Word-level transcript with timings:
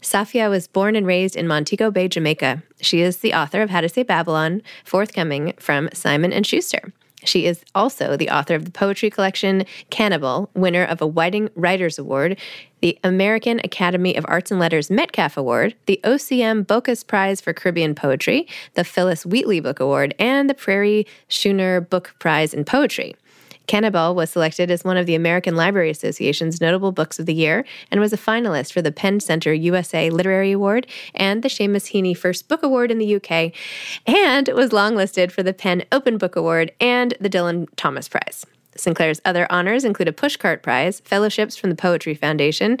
Safiya 0.00 0.50
was 0.50 0.66
born 0.66 0.96
and 0.96 1.06
raised 1.06 1.36
in 1.36 1.46
Montego 1.46 1.90
Bay, 1.90 2.08
Jamaica. 2.08 2.62
She 2.80 3.00
is 3.00 3.18
the 3.18 3.34
author 3.34 3.62
of 3.62 3.70
How 3.70 3.80
to 3.80 3.88
Say 3.88 4.02
Babylon, 4.02 4.62
forthcoming 4.84 5.54
from 5.58 5.88
Simon 5.92 6.32
and 6.32 6.46
Schuster. 6.46 6.92
She 7.24 7.46
is 7.46 7.64
also 7.74 8.16
the 8.16 8.30
author 8.30 8.54
of 8.54 8.64
the 8.64 8.70
poetry 8.70 9.10
collection 9.10 9.64
Cannibal, 9.90 10.50
winner 10.54 10.84
of 10.84 11.00
a 11.00 11.06
Whiting 11.06 11.50
Writers 11.54 11.98
Award, 11.98 12.38
the 12.80 12.98
American 13.04 13.60
Academy 13.62 14.16
of 14.16 14.24
Arts 14.28 14.50
and 14.50 14.58
Letters 14.58 14.90
Metcalf 14.90 15.36
Award, 15.36 15.76
the 15.86 16.00
OCM 16.02 16.66
Bocas 16.66 17.06
Prize 17.06 17.40
for 17.40 17.52
Caribbean 17.52 17.94
Poetry, 17.94 18.48
the 18.74 18.84
Phillis 18.84 19.24
Wheatley 19.24 19.60
Book 19.60 19.78
Award, 19.78 20.14
and 20.18 20.50
the 20.50 20.54
Prairie 20.54 21.06
Schooner 21.28 21.80
Book 21.80 22.14
Prize 22.18 22.52
in 22.52 22.64
Poetry. 22.64 23.14
Cannibal 23.66 24.14
was 24.14 24.30
selected 24.30 24.70
as 24.70 24.84
one 24.84 24.96
of 24.96 25.06
the 25.06 25.14
American 25.14 25.56
Library 25.56 25.90
Association's 25.90 26.60
notable 26.60 26.92
books 26.92 27.18
of 27.18 27.26
the 27.26 27.34
year 27.34 27.64
and 27.90 28.00
was 28.00 28.12
a 28.12 28.18
finalist 28.18 28.72
for 28.72 28.82
the 28.82 28.92
PEN 28.92 29.20
Center 29.20 29.52
USA 29.52 30.10
Literary 30.10 30.52
Award 30.52 30.86
and 31.14 31.42
the 31.42 31.48
Seamus 31.48 31.92
Heaney 31.92 32.16
First 32.16 32.48
Book 32.48 32.62
Award 32.62 32.90
in 32.90 32.98
the 32.98 33.16
UK, 33.16 33.52
and 34.06 34.48
was 34.48 34.70
longlisted 34.70 35.30
for 35.30 35.42
the 35.42 35.54
PEN 35.54 35.84
Open 35.92 36.18
Book 36.18 36.36
Award 36.36 36.72
and 36.80 37.14
the 37.20 37.30
Dylan 37.30 37.68
Thomas 37.76 38.08
Prize. 38.08 38.44
Sinclair's 38.76 39.20
other 39.24 39.46
honors 39.50 39.84
include 39.84 40.08
a 40.08 40.12
Pushcart 40.12 40.62
Prize, 40.62 41.00
fellowships 41.00 41.56
from 41.56 41.70
the 41.70 41.76
Poetry 41.76 42.14
Foundation, 42.14 42.78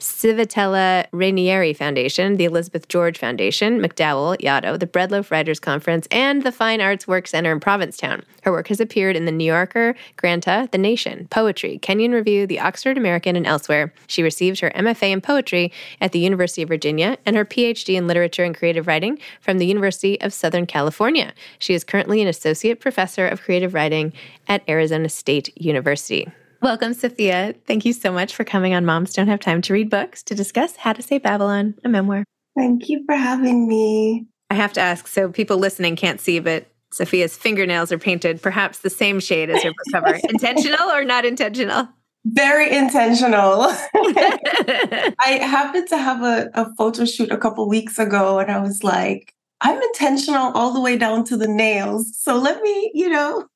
Civitella 0.00 1.04
Ranieri 1.12 1.74
Foundation, 1.74 2.36
the 2.36 2.46
Elizabeth 2.46 2.88
George 2.88 3.18
Foundation, 3.18 3.80
MacDowell, 3.80 4.38
Yaddo, 4.40 4.78
the 4.78 4.86
Bread 4.86 5.10
Loaf 5.10 5.30
Writers 5.30 5.60
Conference, 5.60 6.08
and 6.10 6.42
the 6.42 6.50
Fine 6.50 6.80
Arts 6.80 7.06
Work 7.06 7.28
Center 7.28 7.52
in 7.52 7.60
Provincetown. 7.60 8.22
Her 8.42 8.50
work 8.50 8.68
has 8.68 8.80
appeared 8.80 9.14
in 9.14 9.26
The 9.26 9.32
New 9.32 9.44
Yorker, 9.44 9.94
Granta, 10.16 10.70
The 10.72 10.78
Nation, 10.78 11.28
Poetry, 11.30 11.78
Kenyon 11.78 12.12
Review, 12.12 12.46
The 12.46 12.60
Oxford 12.60 12.96
American, 12.96 13.36
and 13.36 13.46
elsewhere. 13.46 13.92
She 14.06 14.22
received 14.22 14.60
her 14.60 14.70
MFA 14.70 15.12
in 15.12 15.20
Poetry 15.20 15.70
at 16.00 16.12
the 16.12 16.18
University 16.18 16.62
of 16.62 16.70
Virginia 16.70 17.18
and 17.26 17.36
her 17.36 17.44
PhD 17.44 17.94
in 17.94 18.06
Literature 18.06 18.44
and 18.44 18.56
Creative 18.56 18.86
Writing 18.86 19.18
from 19.42 19.58
the 19.58 19.66
University 19.66 20.18
of 20.22 20.32
Southern 20.32 20.64
California. 20.64 21.34
She 21.58 21.74
is 21.74 21.84
currently 21.84 22.22
an 22.22 22.28
Associate 22.28 22.80
Professor 22.80 23.28
of 23.28 23.42
Creative 23.42 23.74
Writing 23.74 24.14
at 24.48 24.66
Arizona 24.66 25.10
State 25.10 25.54
University. 25.60 26.32
Welcome, 26.62 26.92
Safiya. 26.92 27.56
Thank 27.66 27.86
you 27.86 27.94
so 27.94 28.12
much 28.12 28.34
for 28.34 28.44
coming 28.44 28.74
on 28.74 28.84
Moms 28.84 29.14
Don't 29.14 29.28
Have 29.28 29.40
Time 29.40 29.62
to 29.62 29.72
Read 29.72 29.88
Books 29.88 30.22
to 30.24 30.34
discuss 30.34 30.76
How 30.76 30.92
to 30.92 31.00
Say 31.00 31.16
Babylon, 31.16 31.74
a 31.84 31.88
memoir. 31.88 32.22
Thank 32.54 32.90
you 32.90 33.02
for 33.06 33.14
having 33.14 33.66
me. 33.66 34.26
I 34.50 34.54
have 34.54 34.74
to 34.74 34.80
ask 34.82 35.06
so 35.06 35.30
people 35.30 35.56
listening 35.56 35.96
can't 35.96 36.20
see, 36.20 36.38
but 36.38 36.66
Safiya's 36.92 37.34
fingernails 37.34 37.90
are 37.92 37.98
painted 37.98 38.42
perhaps 38.42 38.80
the 38.80 38.90
same 38.90 39.20
shade 39.20 39.48
as 39.48 39.62
her 39.62 39.70
book 39.70 39.86
cover. 39.90 40.20
intentional 40.28 40.90
or 40.90 41.02
not 41.02 41.24
intentional? 41.24 41.88
Very 42.26 42.70
intentional. 42.76 43.62
I 43.94 45.40
happened 45.40 45.88
to 45.88 45.96
have 45.96 46.22
a, 46.22 46.50
a 46.52 46.74
photo 46.74 47.06
shoot 47.06 47.32
a 47.32 47.38
couple 47.38 47.66
weeks 47.70 47.98
ago, 47.98 48.38
and 48.38 48.50
I 48.50 48.60
was 48.60 48.84
like, 48.84 49.32
I'm 49.62 49.80
intentional 49.80 50.52
all 50.52 50.74
the 50.74 50.80
way 50.82 50.98
down 50.98 51.24
to 51.24 51.38
the 51.38 51.48
nails. 51.48 52.14
So 52.18 52.36
let 52.36 52.60
me, 52.60 52.90
you 52.92 53.08
know, 53.08 53.46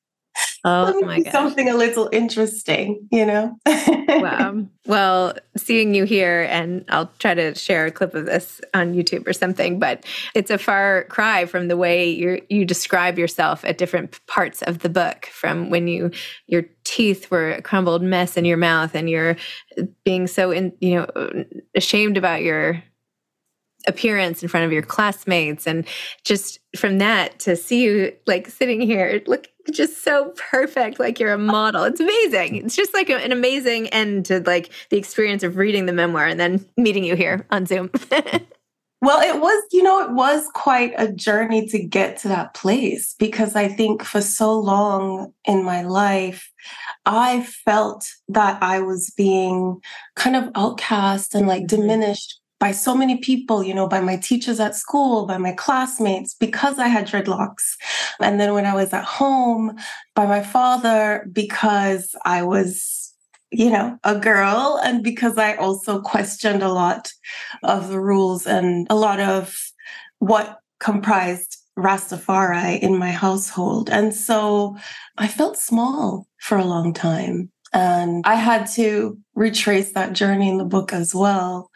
Oh 0.67 0.99
my 1.01 1.19
god. 1.21 1.31
Something 1.31 1.69
a 1.69 1.75
little 1.75 2.09
interesting, 2.11 3.07
you 3.11 3.25
know? 3.25 3.57
wow. 3.65 4.65
Well, 4.87 5.33
seeing 5.57 5.95
you 5.95 6.03
here, 6.03 6.43
and 6.43 6.85
I'll 6.89 7.11
try 7.17 7.33
to 7.33 7.55
share 7.55 7.87
a 7.87 7.91
clip 7.91 8.13
of 8.13 8.27
this 8.27 8.61
on 8.75 8.93
YouTube 8.93 9.27
or 9.27 9.33
something, 9.33 9.79
but 9.79 10.05
it's 10.35 10.51
a 10.51 10.59
far 10.59 11.05
cry 11.05 11.45
from 11.47 11.69
the 11.69 11.77
way 11.77 12.07
you 12.07 12.39
you 12.49 12.65
describe 12.65 13.17
yourself 13.17 13.65
at 13.65 13.79
different 13.79 14.23
parts 14.27 14.61
of 14.61 14.79
the 14.79 14.89
book, 14.89 15.25
from 15.25 15.71
when 15.71 15.87
you 15.87 16.11
your 16.45 16.65
teeth 16.83 17.31
were 17.31 17.53
a 17.53 17.61
crumbled 17.63 18.03
mess 18.03 18.37
in 18.37 18.45
your 18.45 18.57
mouth 18.57 18.93
and 18.93 19.09
you're 19.09 19.37
being 20.03 20.27
so 20.27 20.51
in 20.51 20.71
you 20.79 20.93
know 20.93 21.45
ashamed 21.75 22.15
about 22.15 22.43
your 22.43 22.83
appearance 23.87 24.41
in 24.41 24.49
front 24.49 24.65
of 24.65 24.71
your 24.71 24.81
classmates 24.81 25.67
and 25.67 25.85
just 26.23 26.59
from 26.75 26.97
that 26.97 27.39
to 27.39 27.55
see 27.55 27.83
you 27.83 28.13
like 28.25 28.47
sitting 28.49 28.81
here 28.81 29.21
look 29.27 29.47
just 29.71 30.03
so 30.03 30.33
perfect 30.51 30.99
like 30.99 31.19
you're 31.19 31.33
a 31.33 31.37
model. 31.37 31.83
It's 31.83 31.99
amazing. 31.99 32.57
It's 32.57 32.75
just 32.75 32.93
like 32.93 33.09
an 33.09 33.31
amazing 33.31 33.87
end 33.87 34.25
to 34.25 34.41
like 34.41 34.71
the 34.89 34.97
experience 34.97 35.43
of 35.43 35.57
reading 35.57 35.85
the 35.85 35.93
memoir 35.93 36.27
and 36.27 36.39
then 36.39 36.65
meeting 36.77 37.03
you 37.03 37.15
here 37.15 37.45
on 37.51 37.65
zoom. 37.65 37.89
Well 39.05 39.21
it 39.21 39.39
was 39.39 39.63
you 39.71 39.83
know 39.83 40.01
it 40.03 40.13
was 40.13 40.49
quite 40.55 40.93
a 40.97 41.11
journey 41.11 41.67
to 41.67 41.77
get 41.77 42.17
to 42.19 42.27
that 42.29 42.55
place 42.55 43.13
because 43.19 43.55
i 43.55 43.67
think 43.67 44.03
for 44.03 44.19
so 44.19 44.57
long 44.57 45.31
in 45.43 45.63
my 45.63 45.83
life 45.83 46.51
i 47.05 47.43
felt 47.43 48.07
that 48.29 48.63
i 48.63 48.79
was 48.79 49.13
being 49.15 49.79
kind 50.15 50.35
of 50.35 50.49
outcast 50.55 51.35
and 51.35 51.47
like 51.47 51.65
mm-hmm. 51.65 51.81
diminished 51.81 52.39
by 52.59 52.71
so 52.71 52.95
many 52.95 53.17
people, 53.17 53.63
you 53.63 53.73
know, 53.73 53.87
by 53.87 53.99
my 53.99 54.17
teachers 54.17 54.59
at 54.59 54.75
school, 54.75 55.25
by 55.25 55.37
my 55.37 55.51
classmates, 55.51 56.33
because 56.33 56.79
I 56.79 56.87
had 56.87 57.07
dreadlocks. 57.07 57.75
And 58.21 58.39
then 58.39 58.53
when 58.53 58.65
I 58.65 58.73
was 58.73 58.93
at 58.93 59.03
home, 59.03 59.75
by 60.15 60.25
my 60.25 60.41
father, 60.41 61.27
because 61.31 62.15
I 62.23 62.43
was, 62.43 63.13
you 63.51 63.69
know, 63.69 63.97
a 64.03 64.17
girl, 64.17 64.79
and 64.83 65.03
because 65.03 65.37
I 65.37 65.55
also 65.55 66.01
questioned 66.01 66.63
a 66.63 66.71
lot 66.71 67.11
of 67.63 67.89
the 67.89 67.99
rules 67.99 68.47
and 68.47 68.87
a 68.89 68.95
lot 68.95 69.19
of 69.19 69.57
what 70.19 70.59
comprised 70.79 71.57
Rastafari 71.77 72.79
in 72.79 72.97
my 72.97 73.11
household. 73.11 73.89
And 73.89 74.13
so 74.13 74.77
I 75.17 75.27
felt 75.27 75.57
small 75.57 76.27
for 76.39 76.57
a 76.57 76.65
long 76.65 76.93
time. 76.93 77.51
And 77.73 78.23
I 78.25 78.35
had 78.35 78.67
to 78.75 79.17
retrace 79.33 79.91
that 79.91 80.13
journey 80.13 80.47
in 80.47 80.57
the 80.57 80.63
book 80.63 80.93
as 80.93 81.13
well 81.13 81.69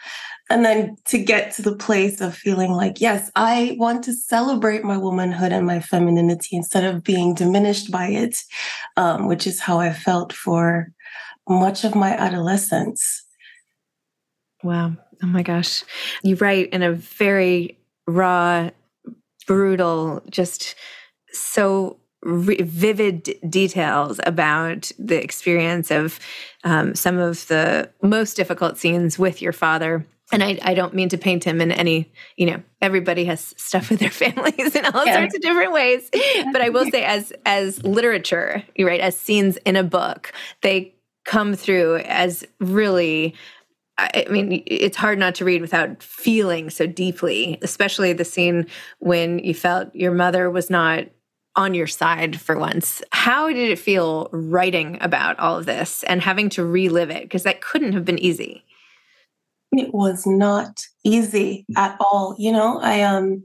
and 0.49 0.65
then 0.65 0.95
to 1.05 1.19
get 1.19 1.51
to 1.53 1.61
the 1.61 1.75
place 1.75 2.21
of 2.21 2.35
feeling 2.35 2.71
like 2.71 2.99
yes 2.99 3.31
i 3.35 3.75
want 3.79 4.03
to 4.03 4.13
celebrate 4.13 4.83
my 4.83 4.97
womanhood 4.97 5.51
and 5.51 5.65
my 5.65 5.79
femininity 5.79 6.55
instead 6.55 6.83
of 6.83 7.03
being 7.03 7.33
diminished 7.33 7.91
by 7.91 8.07
it 8.07 8.37
um, 8.97 9.27
which 9.27 9.45
is 9.45 9.59
how 9.59 9.79
i 9.79 9.91
felt 9.91 10.33
for 10.33 10.91
much 11.49 11.83
of 11.83 11.95
my 11.95 12.15
adolescence. 12.15 13.23
Wow. 14.63 14.95
Oh 15.23 15.27
my 15.27 15.41
gosh. 15.41 15.83
You 16.23 16.35
write 16.35 16.69
in 16.69 16.83
a 16.83 16.93
very 16.93 17.77
raw 18.07 18.69
brutal 19.47 20.21
just 20.29 20.75
so 21.31 21.97
Re- 22.21 22.61
vivid 22.61 23.39
details 23.49 24.19
about 24.25 24.91
the 24.99 25.23
experience 25.23 25.89
of 25.89 26.19
um, 26.65 26.93
some 26.93 27.17
of 27.17 27.47
the 27.47 27.89
most 28.01 28.35
difficult 28.35 28.77
scenes 28.77 29.17
with 29.17 29.41
your 29.41 29.53
father 29.53 30.05
and 30.31 30.43
I, 30.43 30.59
I 30.61 30.73
don't 30.73 30.93
mean 30.93 31.09
to 31.09 31.17
paint 31.17 31.43
him 31.43 31.61
in 31.61 31.71
any, 31.71 32.11
you 32.37 32.45
know, 32.45 32.61
everybody 32.81 33.25
has 33.25 33.53
stuff 33.57 33.89
with 33.89 33.99
their 33.99 34.09
families 34.11 34.75
in 34.75 34.85
all 34.85 35.05
yeah. 35.05 35.15
sorts 35.15 35.35
of 35.35 35.41
different 35.41 35.73
ways. 35.73 36.09
But 36.51 36.61
I 36.61 36.69
will 36.69 36.89
say, 36.89 37.03
as 37.03 37.33
as 37.45 37.83
literature, 37.83 38.63
you 38.75 38.87
right, 38.87 38.99
as 38.99 39.17
scenes 39.17 39.57
in 39.57 39.75
a 39.75 39.83
book, 39.83 40.31
they 40.61 40.95
come 41.25 41.55
through 41.55 41.97
as 41.97 42.45
really 42.59 43.35
I 43.99 44.27
mean, 44.29 44.63
it's 44.65 44.95
hard 44.95 45.19
not 45.19 45.35
to 45.35 45.45
read 45.45 45.61
without 45.61 46.01
feeling 46.01 46.69
so 46.69 46.87
deeply, 46.87 47.57
especially 47.61 48.13
the 48.13 48.23
scene 48.23 48.65
when 48.99 49.39
you 49.39 49.53
felt 49.53 49.93
your 49.93 50.13
mother 50.13 50.49
was 50.49 50.69
not 50.69 51.05
on 51.57 51.73
your 51.73 51.87
side 51.87 52.39
for 52.39 52.57
once. 52.57 53.01
How 53.11 53.49
did 53.49 53.69
it 53.69 53.77
feel 53.77 54.29
writing 54.31 54.97
about 55.01 55.37
all 55.37 55.57
of 55.57 55.65
this 55.65 56.03
and 56.03 56.21
having 56.21 56.47
to 56.51 56.63
relive 56.63 57.09
it? 57.09 57.23
Because 57.23 57.43
that 57.43 57.59
couldn't 57.61 57.91
have 57.91 58.05
been 58.05 58.19
easy 58.19 58.63
it 59.71 59.93
was 59.93 60.25
not 60.25 60.81
easy 61.03 61.65
at 61.77 61.95
all 61.99 62.35
you 62.37 62.51
know? 62.51 62.79
I 62.79 63.01
um 63.01 63.43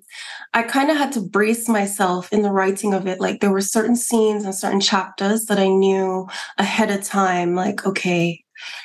i 0.53 0.63
kind 0.63 0.91
of 0.91 0.97
had 0.97 1.13
to 1.13 1.21
brace 1.21 1.69
myself 1.69 2.33
in 2.33 2.43
the 2.43 2.53
writing 2.53 2.95
of 2.95 3.07
it. 3.07 3.21
Like 3.21 3.41
there 3.41 3.51
were 3.53 3.61
certain 3.61 3.97
scenes 3.97 4.45
and 4.45 4.55
certain 4.55 4.81
chapters 4.81 5.47
that 5.47 5.59
i 5.59 5.69
knew 5.69 6.29
ahead 6.59 6.91
of 6.91 7.03
time 7.05 7.55
like 7.55 7.87
okay 7.87 8.45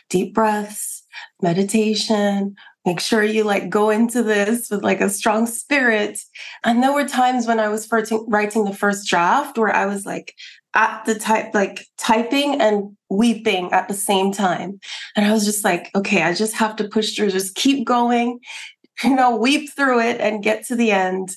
deep 0.10 0.34
breaths 0.34 1.04
meditation 1.42 2.56
make 2.86 3.00
sure 3.00 3.24
you 3.24 3.44
like 3.44 3.70
go 3.70 3.90
into 3.90 4.24
this 4.24 4.70
with 4.70 4.84
like 4.84 5.02
a 5.02 5.10
strong 5.10 5.46
spirit. 5.46 6.20
And 6.64 6.82
there 6.82 6.94
were 6.94 7.08
times 7.08 7.46
when 7.46 7.60
i 7.60 7.70
was 7.70 7.88
writing 7.92 8.66
the 8.66 8.76
first 8.76 9.08
draft 9.08 9.58
where 9.58 9.76
i 9.76 9.86
was 9.86 10.06
like 10.06 10.34
at 10.76 11.04
the 11.06 11.16
type 11.16 11.54
like 11.54 11.86
typing 11.98 12.62
and 12.62 12.96
weeping 13.10 13.72
at 13.72 13.88
the 13.88 13.94
same 13.94 14.32
time. 14.32 14.80
And 15.16 15.26
i 15.26 15.32
was 15.32 15.46
just 15.46 15.64
like 15.64 15.90
okay 15.96 16.24
i 16.24 16.34
just 16.34 16.54
have 16.56 16.76
to 16.78 16.88
push 16.88 17.16
through 17.16 17.32
just 17.32 17.56
keep 17.56 17.86
going 17.86 18.40
you 19.04 19.16
know 19.16 19.36
weep 19.36 19.72
through 19.76 20.02
it 20.02 20.20
and 20.20 20.44
get 20.44 20.66
to 20.66 20.76
the 20.76 20.92
end. 20.92 21.36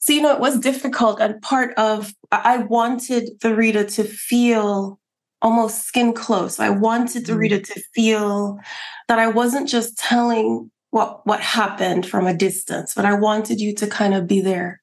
So 0.00 0.12
you 0.12 0.22
know 0.22 0.32
it 0.32 0.40
was 0.40 0.58
difficult 0.58 1.20
and 1.20 1.40
part 1.42 1.74
of 1.76 2.12
i 2.30 2.58
wanted 2.58 3.40
the 3.40 3.54
reader 3.54 3.84
to 3.84 4.04
feel 4.04 4.98
almost 5.42 5.86
skin 5.86 6.12
close. 6.12 6.60
I 6.60 6.70
wanted 6.70 7.26
the 7.26 7.32
mm. 7.32 7.38
reader 7.38 7.58
to 7.58 7.82
feel 7.94 8.60
that 9.08 9.18
i 9.18 9.28
wasn't 9.28 9.68
just 9.68 9.98
telling 9.98 10.70
what 10.90 11.26
what 11.26 11.40
happened 11.40 12.06
from 12.06 12.26
a 12.26 12.34
distance 12.34 12.94
but 12.94 13.04
i 13.04 13.14
wanted 13.14 13.60
you 13.60 13.74
to 13.74 13.86
kind 13.86 14.14
of 14.14 14.26
be 14.26 14.40
there 14.40 14.81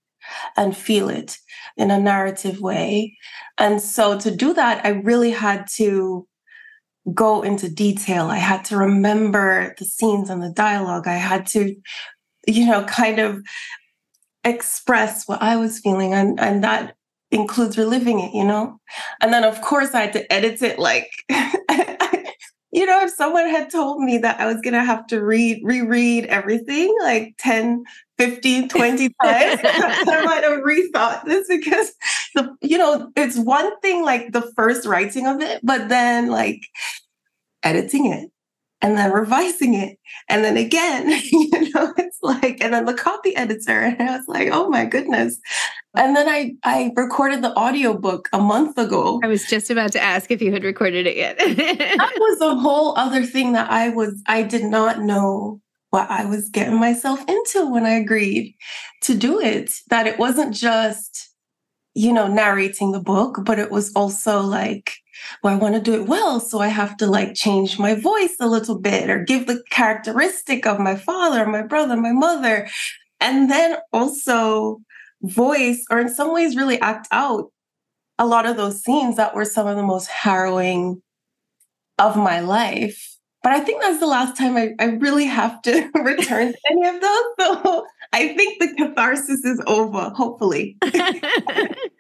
and 0.58 0.76
feel 0.76 1.10
it 1.10 1.38
in 1.78 1.92
a 1.92 2.00
narrative 2.00 2.60
way. 2.60 3.18
And 3.58 3.82
so 3.82 4.20
to 4.20 4.36
do 4.36 4.54
that, 4.54 4.86
I 4.86 4.90
really 4.90 5.32
had 5.32 5.68
to 5.76 6.28
go 7.14 7.42
into 7.42 7.70
detail. 7.70 8.28
I 8.28 8.38
had 8.38 8.66
to 8.66 8.78
remember 8.78 9.74
the 9.78 9.86
scenes 9.86 10.30
and 10.30 10.44
the 10.44 10.52
dialogue. 10.52 11.08
I 11.08 11.16
had 11.16 11.46
to, 11.48 11.76
you 12.48 12.66
know, 12.66 12.84
kind 12.86 13.20
of 13.20 13.42
express 14.44 15.28
what 15.28 15.42
I 15.42 15.56
was 15.56 15.80
feeling. 15.80 16.14
And, 16.14 16.40
and 16.40 16.64
that 16.64 16.96
includes 17.32 17.78
reliving 17.78 18.20
it, 18.20 18.34
you 18.34 18.44
know? 18.44 18.80
And 19.22 19.34
then, 19.34 19.44
of 19.44 19.62
course, 19.62 19.94
I 19.94 20.02
had 20.02 20.14
to 20.14 20.32
edit 20.32 20.62
it 20.62 20.80
like 20.80 21.12
you 22.80 22.86
know, 22.86 23.02
if 23.02 23.12
someone 23.12 23.50
had 23.50 23.70
told 23.70 24.02
me 24.02 24.20
that 24.20 24.40
I 24.40 24.46
was 24.46 24.62
going 24.62 24.74
to 24.74 24.84
have 24.86 25.06
to 25.08 25.22
read, 25.22 25.60
reread 25.66 26.28
everything 26.28 26.96
like 27.02 27.36
10, 27.38 27.84
15, 28.18 28.70
20 28.70 29.10
times, 29.22 29.60
I 29.66 30.24
might 30.24 30.46
have 30.46 30.62
rethought 30.62 31.26
this 31.26 31.46
because, 31.50 31.92
the, 32.36 32.56
you 32.62 32.78
know, 32.78 33.12
it's 33.18 33.38
one 33.38 33.78
thing 33.82 34.06
like 34.06 34.32
the 34.32 34.50
first 34.56 34.88
writing 34.88 35.28
of 35.28 35.42
it, 35.42 35.60
but 35.62 35.90
then 35.90 36.28
like 36.28 36.62
editing 37.64 38.06
it 38.06 38.32
and 38.82 38.98
then 38.98 39.12
revising 39.12 39.74
it 39.74 39.98
and 40.30 40.44
then 40.44 40.58
again 40.58 41.10
you 41.32 41.72
know 41.74 41.94
it's 41.98 42.20
like 42.22 42.64
and 42.64 42.74
then 42.74 42.86
the 42.86 42.94
copy 42.94 43.36
editor 43.36 43.82
and 43.82 44.02
i 44.10 44.18
was 44.18 44.28
like 44.28 44.50
oh 44.52 44.70
my 44.70 44.86
goodness 44.86 45.40
and 45.96 46.16
then 46.16 46.30
I 46.30 46.56
I 46.64 46.92
recorded 46.96 47.42
the 47.42 47.56
audiobook 47.58 48.30
a 48.32 48.40
month 48.40 48.78
ago. 48.78 49.20
I 49.24 49.28
was 49.28 49.46
just 49.46 49.70
about 49.70 49.92
to 49.94 50.02
ask 50.02 50.30
if 50.30 50.42
you 50.42 50.52
had 50.52 50.64
recorded 50.64 51.08
it 51.08 51.18
yet. 51.18 51.38
that 51.40 52.14
was 52.20 52.42
a 52.42 52.56
whole 52.56 52.98
other 52.98 53.24
thing 53.24 53.54
that 53.54 53.72
I 53.72 53.90
was 53.90 54.22
I 54.28 54.44
did 54.44 54.64
not 54.64 55.02
know 55.02 55.62
what 55.90 56.10
I 56.10 56.26
was 56.26 56.50
getting 56.50 56.80
myself 56.80 57.24
into 57.28 57.72
when 57.72 57.86
I 57.86 57.94
agreed 57.94 58.56
to 59.04 59.16
do 59.16 59.40
it. 59.40 59.74
That 59.90 60.06
it 60.06 60.20
wasn't 60.20 60.54
just, 60.54 61.34
you 61.96 62.14
know, 62.14 62.28
narrating 62.28 62.92
the 62.92 63.02
book, 63.02 63.40
but 63.44 63.58
it 63.58 63.72
was 63.72 63.92
also 63.94 64.42
like, 64.42 64.94
well, 65.44 65.54
I 65.54 65.58
want 65.58 65.76
to 65.76 65.82
do 65.82 65.94
it 65.94 66.08
well. 66.08 66.40
So 66.40 66.60
I 66.60 66.68
have 66.68 66.98
to 66.98 67.08
like 67.08 67.34
change 67.34 67.80
my 67.80 67.96
voice 67.96 68.36
a 68.40 68.48
little 68.48 68.80
bit 68.80 69.10
or 69.10 69.24
give 69.24 69.48
the 69.48 69.64
characteristic 69.70 70.66
of 70.66 70.80
my 70.80 70.96
father, 70.96 71.46
my 71.46 71.62
brother, 71.62 71.96
my 71.96 72.12
mother. 72.12 72.68
And 73.20 73.50
then 73.50 73.78
also 73.92 74.82
voice 75.22 75.84
or 75.90 76.00
in 76.00 76.10
some 76.10 76.34
ways 76.34 76.56
really 76.56 76.80
act 76.80 77.08
out 77.12 77.52
a 78.18 78.26
lot 78.26 78.46
of 78.46 78.58
those 78.58 78.84
scenes 78.84 79.16
that 79.16 79.36
were 79.36 79.46
some 79.46 79.68
of 79.68 79.76
the 79.76 79.84
most 79.84 80.08
harrowing 80.08 81.02
of 81.98 82.16
my 82.16 82.40
life. 82.40 83.18
But 83.42 83.54
I 83.54 83.62
think 83.62 83.82
that's 83.82 84.00
the 84.00 84.08
last 84.08 84.38
time 84.38 84.58
I, 84.58 84.72
I 84.80 84.86
really 84.86 85.26
have 85.26 85.62
to 85.64 85.90
return 86.04 86.52
to 86.52 86.60
any 86.70 86.88
of 86.88 87.02
those. 87.02 87.24
So 87.40 87.86
I 88.12 88.34
think 88.36 88.60
the 88.60 88.74
catharsis 88.76 89.46
is 89.46 89.62
over, 89.66 90.10
hopefully. 90.10 90.78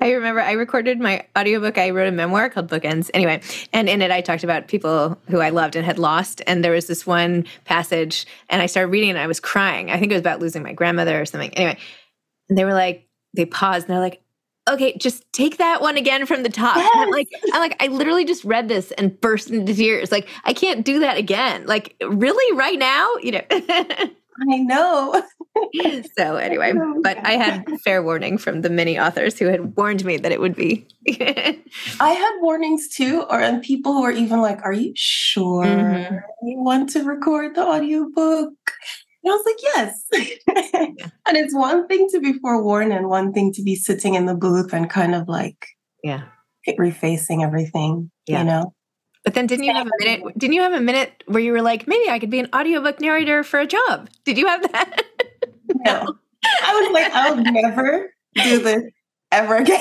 I 0.00 0.10
remember 0.10 0.40
I 0.40 0.52
recorded 0.52 0.98
my 0.98 1.24
audiobook. 1.38 1.78
I 1.78 1.90
wrote 1.90 2.08
a 2.08 2.12
memoir 2.12 2.50
called 2.50 2.68
Bookends. 2.68 3.10
Anyway, 3.14 3.40
and 3.72 3.88
in 3.88 4.02
it 4.02 4.10
I 4.10 4.20
talked 4.20 4.42
about 4.44 4.68
people 4.68 5.18
who 5.28 5.40
I 5.40 5.50
loved 5.50 5.76
and 5.76 5.84
had 5.84 5.98
lost. 5.98 6.42
And 6.46 6.64
there 6.64 6.72
was 6.72 6.86
this 6.86 7.06
one 7.06 7.46
passage, 7.64 8.26
and 8.50 8.60
I 8.60 8.66
started 8.66 8.88
reading 8.88 9.10
and 9.10 9.18
I 9.18 9.26
was 9.26 9.40
crying. 9.40 9.90
I 9.90 9.98
think 9.98 10.10
it 10.10 10.14
was 10.14 10.20
about 10.20 10.40
losing 10.40 10.62
my 10.62 10.72
grandmother 10.72 11.20
or 11.20 11.24
something. 11.24 11.54
Anyway, 11.54 11.78
and 12.48 12.58
they 12.58 12.64
were 12.64 12.74
like, 12.74 13.08
they 13.34 13.46
paused 13.46 13.86
and 13.86 13.94
they're 13.94 14.02
like, 14.02 14.20
okay, 14.68 14.96
just 14.96 15.30
take 15.32 15.58
that 15.58 15.80
one 15.80 15.96
again 15.96 16.26
from 16.26 16.42
the 16.42 16.48
top. 16.48 16.76
Yes. 16.76 16.90
I'm 16.94 17.10
like, 17.10 17.28
I'm 17.52 17.60
like, 17.60 17.76
I 17.80 17.88
literally 17.88 18.24
just 18.24 18.44
read 18.44 18.68
this 18.68 18.92
and 18.92 19.20
burst 19.20 19.50
into 19.50 19.74
tears. 19.74 20.10
Like, 20.10 20.28
I 20.44 20.52
can't 20.52 20.84
do 20.84 21.00
that 21.00 21.18
again. 21.18 21.66
Like, 21.66 21.96
really, 22.00 22.56
right 22.56 22.78
now, 22.78 23.14
you 23.22 23.32
know. 23.32 23.42
I 24.50 24.58
know. 24.58 25.22
so 26.18 26.36
anyway, 26.36 26.72
but 27.02 27.18
I 27.24 27.32
had 27.32 27.64
fair 27.82 28.02
warning 28.02 28.38
from 28.38 28.62
the 28.62 28.70
many 28.70 28.98
authors 28.98 29.38
who 29.38 29.46
had 29.46 29.76
warned 29.76 30.04
me 30.04 30.16
that 30.16 30.32
it 30.32 30.40
would 30.40 30.56
be. 30.56 30.86
I 31.08 32.10
had 32.10 32.32
warnings 32.40 32.88
too, 32.88 33.24
or 33.30 33.40
and 33.40 33.62
people 33.62 33.92
who 33.92 34.02
are 34.04 34.12
even 34.12 34.40
like, 34.40 34.60
"Are 34.64 34.72
you 34.72 34.92
sure 34.96 35.64
Mhm. 35.64 36.20
you 36.42 36.60
want 36.62 36.90
to 36.90 37.04
record 37.04 37.54
the 37.54 37.62
audiobook?" 37.66 38.54
And 39.22 39.32
I 39.32 39.36
was 39.36 39.44
like, 39.46 39.62
"Yes." 39.62 40.04
and 41.26 41.36
it's 41.36 41.54
one 41.54 41.86
thing 41.88 42.08
to 42.10 42.20
be 42.20 42.34
forewarned, 42.34 42.92
and 42.92 43.08
one 43.08 43.32
thing 43.32 43.52
to 43.54 43.62
be 43.62 43.76
sitting 43.76 44.14
in 44.14 44.26
the 44.26 44.34
booth 44.34 44.72
and 44.72 44.90
kind 44.90 45.14
of 45.14 45.28
like 45.28 45.66
yeah. 46.02 46.24
refacing 46.78 47.42
everything. 47.44 48.10
Yeah. 48.26 48.38
You 48.40 48.44
know? 48.44 48.74
But 49.24 49.34
then 49.34 49.46
didn't 49.46 49.64
you 49.64 49.72
have 49.72 49.86
a 49.86 49.90
minute? 49.98 50.38
Didn't 50.38 50.52
you 50.52 50.60
have 50.60 50.74
a 50.74 50.80
minute 50.80 51.24
where 51.26 51.42
you 51.42 51.52
were 51.52 51.62
like, 51.62 51.88
maybe 51.88 52.10
I 52.10 52.18
could 52.18 52.30
be 52.30 52.40
an 52.40 52.48
audiobook 52.54 53.00
narrator 53.00 53.42
for 53.42 53.58
a 53.58 53.66
job? 53.66 54.10
Did 54.24 54.36
you 54.36 54.46
have 54.46 54.62
that? 54.70 55.02
No, 55.86 56.14
I 56.62 56.80
was 56.80 56.92
like, 56.92 57.12
"I'll 57.14 57.36
never 57.36 58.14
do 58.34 58.58
this 58.58 58.82
ever 59.32 59.56
again." 59.56 59.80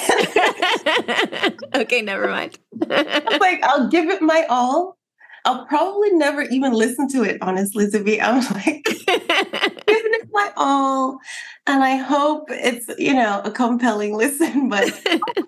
okay, 1.75 2.01
never 2.01 2.29
mind. 2.29 2.57
I 2.89 3.21
was 3.29 3.39
like, 3.41 3.61
"I'll 3.63 3.89
give 3.89 4.09
it 4.09 4.21
my 4.21 4.45
all." 4.49 4.97
I'll 5.45 5.65
probably 5.65 6.11
never 6.13 6.43
even 6.43 6.71
listen 6.71 7.09
to 7.09 7.23
it, 7.23 7.37
honestly, 7.41 7.87
be 8.01 8.21
I'm 8.21 8.37
like 8.53 8.83
giving 9.07 9.07
it 9.07 10.29
my 10.31 10.51
all. 10.55 11.19
And 11.67 11.83
I 11.83 11.97
hope 11.97 12.45
it's, 12.49 12.87
you 12.97 13.13
know, 13.13 13.41
a 13.43 13.51
compelling 13.51 14.15
listen, 14.15 14.69
but 14.69 14.89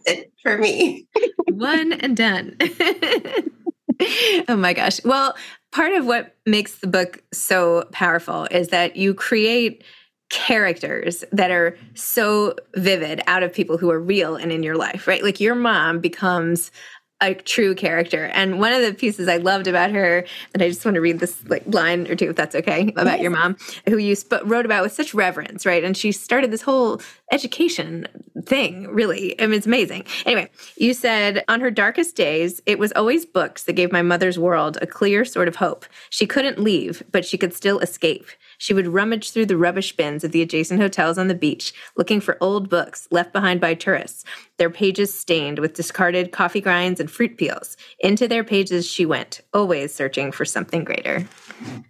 for 0.43 0.57
me. 0.57 1.07
One 1.47 1.93
and 1.93 2.17
done. 2.17 2.57
oh 4.47 4.55
my 4.57 4.73
gosh. 4.73 5.03
Well, 5.03 5.35
part 5.71 5.93
of 5.93 6.05
what 6.05 6.35
makes 6.45 6.79
the 6.79 6.87
book 6.87 7.23
so 7.33 7.85
powerful 7.91 8.47
is 8.51 8.69
that 8.69 8.95
you 8.95 9.13
create 9.13 9.83
characters 10.31 11.23
that 11.31 11.51
are 11.51 11.77
so 11.93 12.55
vivid 12.75 13.21
out 13.27 13.43
of 13.43 13.53
people 13.53 13.77
who 13.77 13.91
are 13.91 13.99
real 13.99 14.35
and 14.35 14.51
in 14.51 14.63
your 14.63 14.75
life, 14.75 15.07
right? 15.07 15.23
Like 15.23 15.39
your 15.39 15.55
mom 15.55 15.99
becomes 15.99 16.71
a 17.21 17.33
true 17.33 17.73
character. 17.75 18.25
And 18.25 18.59
one 18.59 18.73
of 18.73 18.81
the 18.81 18.93
pieces 18.93 19.27
I 19.27 19.37
loved 19.37 19.67
about 19.67 19.91
her, 19.91 20.25
and 20.53 20.61
I 20.61 20.67
just 20.67 20.83
want 20.83 20.95
to 20.95 21.01
read 21.01 21.19
this 21.19 21.37
like 21.47 21.63
line 21.65 22.07
or 22.07 22.15
two, 22.15 22.29
if 22.29 22.35
that's 22.35 22.55
okay, 22.55 22.93
about 22.97 23.21
your 23.21 23.31
mom, 23.31 23.55
who 23.87 23.97
you 23.97 24.15
sp- 24.19 24.43
wrote 24.43 24.65
about 24.65 24.83
with 24.83 24.91
such 24.91 25.13
reverence, 25.13 25.65
right? 25.65 25.83
And 25.83 25.95
she 25.95 26.11
started 26.11 26.51
this 26.51 26.61
whole 26.61 27.01
education 27.31 28.07
thing, 28.45 28.87
really. 28.87 29.39
I 29.41 29.47
mean, 29.47 29.57
it's 29.57 29.65
amazing. 29.65 30.05
Anyway, 30.25 30.49
you 30.77 30.93
said, 30.93 31.43
on 31.47 31.61
her 31.61 31.71
darkest 31.71 32.15
days, 32.15 32.61
it 32.65 32.79
was 32.79 32.91
always 32.93 33.25
books 33.25 33.63
that 33.63 33.73
gave 33.73 33.91
my 33.91 34.01
mother's 34.01 34.37
world 34.37 34.77
a 34.81 34.87
clear 34.87 35.23
sort 35.23 35.47
of 35.47 35.55
hope. 35.55 35.85
She 36.09 36.27
couldn't 36.27 36.59
leave, 36.59 37.01
but 37.11 37.25
she 37.25 37.37
could 37.37 37.53
still 37.53 37.79
escape. 37.79 38.27
She 38.57 38.73
would 38.73 38.87
rummage 38.87 39.31
through 39.31 39.47
the 39.47 39.57
rubbish 39.57 39.95
bins 39.95 40.23
of 40.23 40.31
the 40.31 40.41
adjacent 40.41 40.79
hotels 40.79 41.17
on 41.17 41.27
the 41.27 41.35
beach, 41.35 41.73
looking 41.97 42.21
for 42.21 42.37
old 42.41 42.69
books 42.69 43.07
left 43.11 43.33
behind 43.33 43.61
by 43.61 43.73
tourists, 43.73 44.23
their 44.57 44.69
pages 44.69 45.17
stained 45.17 45.59
with 45.59 45.73
discarded 45.73 46.31
coffee 46.31 46.61
grinds 46.61 46.99
and 46.99 47.09
fruit 47.09 47.37
peels. 47.37 47.77
Into 47.99 48.27
their 48.27 48.43
pages 48.43 48.87
she 48.87 49.05
went, 49.05 49.41
always 49.53 49.93
searching 49.93 50.31
for 50.31 50.45
something 50.45 50.83
greater. 50.83 51.27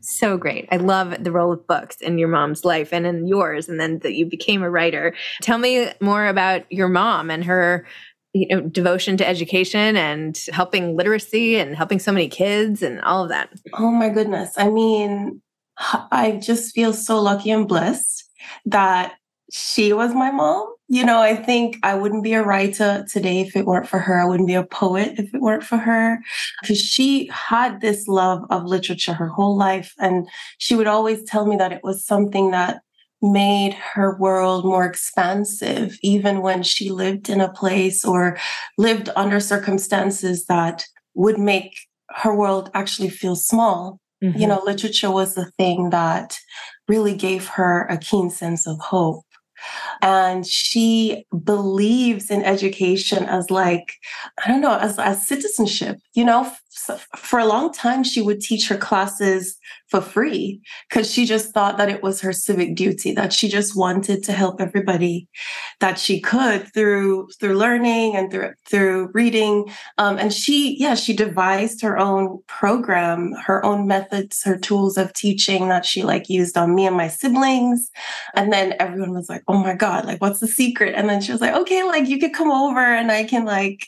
So 0.01 0.38
great. 0.38 0.67
I 0.72 0.77
love 0.77 1.24
the 1.24 1.31
role 1.31 1.51
of 1.51 1.67
books 1.67 1.98
in 1.98 2.17
your 2.17 2.27
mom's 2.27 2.65
life 2.65 2.93
and 2.93 3.05
in 3.05 3.27
yours, 3.27 3.69
and 3.69 3.79
then 3.79 4.00
that 4.00 4.13
you 4.13 4.25
became 4.25 4.63
a 4.63 4.69
writer. 4.69 5.15
Tell 5.41 5.57
me 5.57 5.89
more 6.00 6.27
about 6.27 6.72
your 6.72 6.88
mom 6.88 7.29
and 7.29 7.43
her 7.45 7.86
you 8.34 8.48
know 8.50 8.62
devotion 8.62 9.15
to 9.15 9.27
education 9.27 9.95
and 9.95 10.38
helping 10.51 10.98
literacy 10.98 11.55
and 11.55 11.74
helping 11.74 12.00
so 12.00 12.12
many 12.12 12.27
kids 12.27 12.84
and 12.84 13.00
all 13.01 13.24
of 13.24 13.29
that 13.29 13.50
Oh 13.74 13.91
my 13.91 14.10
goodness. 14.10 14.51
I 14.57 14.69
mean, 14.69 15.41
I 15.77 16.39
just 16.41 16.74
feel 16.74 16.94
so 16.94 17.22
lucky 17.22 17.51
and 17.51 17.67
blessed 17.67 18.29
that 18.65 19.13
she 19.51 19.94
was 19.94 20.13
my 20.13 20.32
mom. 20.32 20.74
You 20.88 21.03
know, 21.03 21.20
I 21.20 21.36
think 21.36 21.77
I 21.84 21.96
wouldn't 21.96 22.24
be 22.24 22.34
a 22.34 22.44
writer 22.44 23.05
today 23.12 23.41
if 23.41 23.55
it 23.55 23.65
weren't 23.65 23.88
for 23.88 24.00
her. 24.00 24.22
I 24.22 24.25
wouldn't 24.25 24.48
be 24.48 24.53
a 24.53 24.63
poet 24.63 25.13
if 25.17 25.34
it 25.34 25.41
weren't 25.41 25.63
for 25.63 25.77
her. 25.77 26.20
Because 26.62 26.79
she 26.79 27.27
had 27.34 27.82
this 27.82 28.08
love 28.08 28.44
of 28.50 28.65
literature 28.65 29.13
her 29.13 29.27
whole 29.27 29.58
life. 29.58 29.94
And 30.00 30.27
she 30.60 30.75
would 30.75 30.88
always 30.88 31.24
tell 31.24 31.46
me 31.46 31.55
that 31.58 31.72
it 31.72 31.84
was 31.84 32.05
something 32.05 32.51
that 32.51 32.82
made 33.22 33.74
her 33.74 34.17
world 34.20 34.65
more 34.65 34.86
expansive, 34.86 35.98
even 36.03 36.41
when 36.41 36.62
she 36.62 36.91
lived 36.91 37.29
in 37.29 37.41
a 37.41 37.51
place 37.51 38.05
or 38.05 38.38
lived 38.77 39.10
under 39.15 39.39
circumstances 39.39 40.46
that 40.46 40.86
would 41.15 41.39
make 41.39 41.75
her 42.10 42.36
world 42.36 42.70
actually 42.74 43.10
feel 43.10 43.36
small 43.36 44.00
you 44.22 44.48
know, 44.48 44.57
mm-hmm. 44.57 44.67
literature 44.67 45.12
was 45.12 45.36
the 45.36 45.51
thing 45.57 45.89
that 45.91 46.38
really 46.88 47.15
gave 47.15 47.48
her 47.48 47.86
a 47.88 47.98
keen 47.98 48.29
sense 48.29 48.67
of 48.67 48.79
hope. 48.79 49.24
And 50.01 50.45
she 50.45 51.25
believes 51.43 52.29
in 52.29 52.43
education 52.43 53.24
as 53.25 53.50
like, 53.50 53.93
I 54.43 54.48
don't 54.48 54.62
know, 54.62 54.77
as, 54.77 55.00
as 55.00 55.27
citizenship. 55.27 55.98
You 56.13 56.25
know, 56.25 56.51
for 57.15 57.39
a 57.39 57.46
long 57.46 57.72
time, 57.72 58.03
she 58.03 58.22
would 58.22 58.41
teach 58.41 58.67
her 58.67 58.77
classes 58.77 59.58
for 59.88 60.01
free 60.01 60.62
because 60.89 61.10
she 61.10 61.25
just 61.25 61.53
thought 61.53 61.77
that 61.77 61.89
it 61.89 62.03
was 62.03 62.20
her 62.20 62.34
civic 62.34 62.75
duty, 62.75 63.13
that 63.13 63.32
she 63.32 63.48
just 63.48 63.77
wanted 63.77 64.24
to 64.24 64.34
help 64.34 64.60
everybody 64.60 65.27
that 65.79 65.98
she 65.98 66.20
could 66.20 66.72
through 66.74 67.29
through 67.39 67.55
learning 67.58 68.15
and 68.15 68.29
through 68.29 68.53
through 68.67 69.10
reading. 69.13 69.72
Um, 69.98 70.17
and 70.17 70.34
she, 70.34 70.75
yeah, 70.77 70.96
she 70.96 71.15
devised 71.15 71.82
her 71.82 71.98
own 71.98 72.39
program, 72.48 73.32
her 73.46 73.63
own 73.65 73.88
methods, 73.88 74.44
her 74.44 74.58
tools 74.58 74.98
of 74.98 75.13
teaching 75.13 75.70
that 75.70 75.86
she 75.86 76.03
like 76.03 76.29
used 76.29 76.58
on 76.58 76.75
me 76.75 76.88
and 76.88 76.98
my 76.98 77.08
siblings. 77.08 77.89
And 78.34 78.51
then 78.51 78.74
everyone 78.79 79.13
was 79.13 79.29
like, 79.29 79.44
"Oh 79.48 79.58
my 79.58 79.75
god, 79.75 80.05
like 80.05 80.22
what's 80.22 80.39
the 80.41 80.48
secret?" 80.48 80.94
And 80.96 81.08
then 81.08 81.22
she 81.22 81.32
was 81.32 81.41
like, 81.41 81.55
"Okay, 81.55 81.84
like 81.84 82.08
you 82.08 82.20
could 82.20 82.34
come 82.34 82.51
over 82.51 82.79
and 82.82 83.12
I 83.12 83.24
can 83.24 83.46
like." 83.46 83.88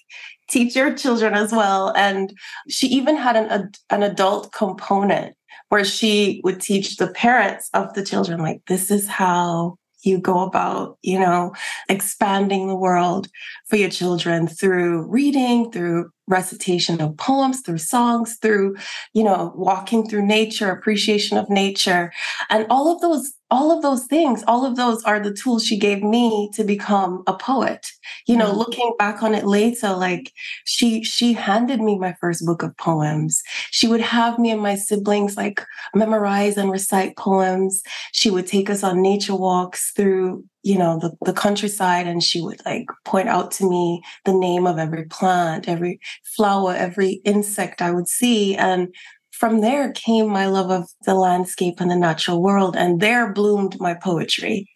Teach 0.49 0.75
your 0.75 0.93
children 0.93 1.33
as 1.33 1.51
well. 1.51 1.93
And 1.95 2.37
she 2.69 2.87
even 2.87 3.15
had 3.15 3.35
an 3.35 3.71
an 3.89 4.03
adult 4.03 4.51
component 4.51 5.35
where 5.69 5.85
she 5.85 6.41
would 6.43 6.61
teach 6.61 6.97
the 6.97 7.07
parents 7.07 7.69
of 7.73 7.93
the 7.93 8.03
children 8.03 8.39
like 8.39 8.61
this 8.67 8.89
is 8.89 9.07
how 9.07 9.77
you 10.03 10.17
go 10.19 10.41
about 10.41 10.97
you 11.01 11.19
know 11.19 11.53
expanding 11.89 12.67
the 12.67 12.75
world 12.75 13.27
for 13.69 13.75
your 13.75 13.89
children 13.89 14.47
through 14.47 15.03
reading 15.09 15.71
through 15.71 16.09
recitation 16.29 16.99
of 17.01 17.15
poems 17.17 17.61
through 17.61 17.77
songs 17.77 18.37
through 18.41 18.75
you 19.13 19.23
know 19.23 19.53
walking 19.55 20.07
through 20.07 20.25
nature 20.25 20.69
appreciation 20.71 21.37
of 21.37 21.49
nature. 21.49 22.11
And 22.49 22.65
all 22.69 22.93
of 22.93 23.01
those 23.01 23.33
all 23.49 23.71
of 23.71 23.81
those 23.81 24.05
things 24.05 24.43
all 24.47 24.65
of 24.65 24.75
those 24.75 25.03
are 25.03 25.19
the 25.21 25.33
tools 25.33 25.63
she 25.65 25.77
gave 25.79 26.03
me 26.03 26.49
to 26.53 26.63
become 26.63 27.23
a 27.27 27.33
poet. 27.33 27.87
You 28.27 28.35
know 28.37 28.51
Mhm. 28.51 28.57
looking 28.57 28.91
back 28.99 29.23
on 29.23 29.33
it 29.35 29.45
later 29.45 29.93
like 29.95 30.31
she 30.65 31.03
she 31.03 31.33
handed 31.33 31.81
me 31.81 31.97
my 31.97 32.13
first 32.19 32.45
book 32.45 32.63
of 32.63 32.75
poems. 32.77 33.41
She 33.71 33.87
would 33.87 34.01
have 34.01 34.37
me 34.39 34.51
and 34.51 34.61
my 34.61 34.75
siblings 34.75 35.37
like 35.37 35.63
memorize 35.95 36.57
and 36.57 36.71
recite 36.71 37.15
poems. 37.17 37.81
She 38.11 38.29
would 38.29 38.47
take 38.47 38.69
us 38.69 38.83
on 38.83 39.01
nature 39.01 39.35
walks 39.35 39.91
through 39.95 40.43
you 40.67 40.77
know 40.77 40.99
the, 40.99 41.15
the 41.23 41.31
countryside 41.31 42.07
and 42.07 42.21
she 42.21 42.41
would 42.41 42.61
like 42.65 42.87
point 43.05 43.29
out 43.29 43.51
to 43.51 43.69
me 43.69 44.01
the 44.25 44.33
name 44.33 44.67
of 44.67 44.77
every 44.77 45.05
plant 45.05 45.69
every 45.69 45.97
flower 46.35 46.75
every 46.75 47.21
insect 47.23 47.81
i 47.81 47.89
would 47.89 48.07
see 48.07 48.53
and 48.55 48.93
from 49.37 49.61
there 49.61 49.91
came 49.91 50.27
my 50.27 50.47
love 50.47 50.71
of 50.71 50.89
the 51.05 51.13
landscape 51.13 51.79
and 51.79 51.91
the 51.91 51.95
natural 51.95 52.41
world 52.41 52.75
and 52.75 52.99
there 52.99 53.31
bloomed 53.31 53.79
my 53.79 53.93
poetry. 53.93 54.67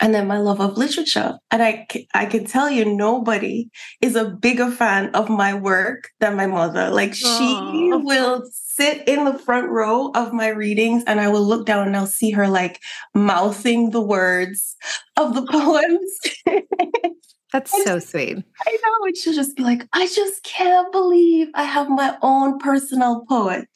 And 0.00 0.12
then 0.12 0.26
my 0.26 0.38
love 0.38 0.60
of 0.60 0.76
literature. 0.76 1.38
And 1.50 1.62
i 1.62 1.86
i 2.14 2.26
can 2.26 2.44
tell 2.44 2.68
you 2.68 2.84
nobody 2.84 3.70
is 4.00 4.16
a 4.16 4.30
bigger 4.30 4.70
fan 4.70 5.10
of 5.14 5.28
my 5.28 5.54
work 5.54 6.08
than 6.18 6.36
my 6.36 6.46
mother. 6.46 6.90
Like 6.90 7.14
she 7.14 7.54
will 8.08 8.42
sit 8.52 9.06
in 9.06 9.24
the 9.24 9.38
front 9.38 9.68
row 9.68 10.10
of 10.14 10.32
my 10.32 10.48
readings 10.48 11.04
and 11.06 11.20
i 11.20 11.28
will 11.28 11.44
look 11.44 11.66
down 11.66 11.86
and 11.86 11.96
i'll 11.96 12.06
see 12.06 12.30
her 12.30 12.48
like 12.48 12.80
mouthing 13.14 13.90
the 13.90 14.00
words 14.00 14.76
of 15.16 15.34
the 15.34 15.46
poems. 15.46 16.12
That's 17.52 17.84
so 17.84 17.98
sweet. 17.98 18.38
I 18.66 18.70
know. 18.70 19.06
And 19.06 19.16
she'll 19.16 19.34
just 19.34 19.56
be 19.56 19.64
like, 19.64 19.82
I 19.92 20.06
just 20.06 20.44
can't 20.44 20.92
believe 20.92 21.48
I 21.54 21.64
have 21.64 21.88
my 21.88 22.16
own 22.22 22.58
personal 22.58 23.24
poet. 23.28 23.68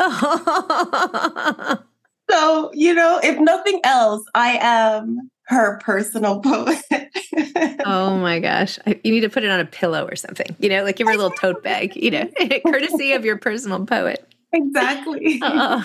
So, 2.30 2.70
you 2.72 2.94
know, 2.94 3.18
if 3.22 3.40
nothing 3.40 3.80
else, 3.82 4.24
I 4.34 4.58
am 4.60 5.30
her 5.48 5.80
personal 5.80 6.40
poet. 6.40 6.80
oh 7.84 8.16
my 8.18 8.38
gosh 8.38 8.78
I, 8.86 9.00
you 9.02 9.10
need 9.12 9.22
to 9.22 9.28
put 9.28 9.42
it 9.42 9.50
on 9.50 9.58
a 9.58 9.64
pillow 9.64 10.06
or 10.06 10.14
something 10.14 10.54
you 10.58 10.68
know 10.68 10.84
like 10.84 10.96
give 10.96 11.06
her 11.06 11.12
a 11.12 11.16
little 11.16 11.30
tote 11.30 11.62
bag 11.62 11.96
you 11.96 12.10
know 12.10 12.28
courtesy 12.66 13.12
of 13.12 13.24
your 13.24 13.36
personal 13.36 13.84
poet 13.84 14.29
exactly. 14.52 15.38
Uh, 15.42 15.82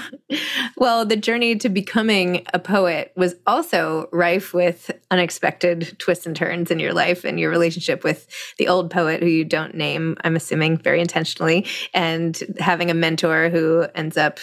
well, 0.77 1.05
the 1.05 1.15
journey 1.15 1.55
to 1.57 1.69
becoming 1.69 2.45
a 2.53 2.59
poet 2.59 3.11
was 3.15 3.35
also 3.45 4.09
rife 4.11 4.53
with 4.53 4.91
unexpected 5.11 5.97
twists 5.99 6.25
and 6.25 6.35
turns 6.35 6.71
in 6.71 6.79
your 6.79 6.93
life 6.93 7.23
and 7.23 7.39
your 7.39 7.49
relationship 7.49 8.03
with 8.03 8.27
the 8.57 8.67
old 8.67 8.91
poet 8.91 9.21
who 9.21 9.29
you 9.29 9.45
don't 9.45 9.75
name, 9.75 10.17
I'm 10.23 10.35
assuming 10.35 10.77
very 10.77 11.01
intentionally, 11.01 11.65
and 11.93 12.39
having 12.59 12.89
a 12.89 12.95
mentor 12.95 13.49
who 13.49 13.85
ends 13.95 14.17
up, 14.17 14.39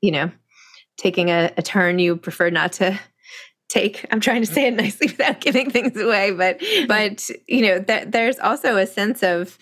you 0.00 0.10
know, 0.10 0.30
taking 0.96 1.30
a, 1.30 1.52
a 1.56 1.62
turn 1.62 1.98
you 1.98 2.16
prefer 2.16 2.50
not 2.50 2.72
to 2.72 2.98
take 3.68 4.06
i'm 4.12 4.20
trying 4.20 4.42
to 4.42 4.46
say 4.46 4.68
it 4.68 4.74
nicely 4.74 5.06
without 5.18 5.40
giving 5.40 5.70
things 5.70 6.00
away 6.00 6.30
but 6.30 6.60
but 6.88 7.28
you 7.48 7.62
know 7.62 7.78
that 7.78 8.12
there's 8.12 8.38
also 8.38 8.76
a 8.76 8.86
sense 8.86 9.22
of 9.22 9.58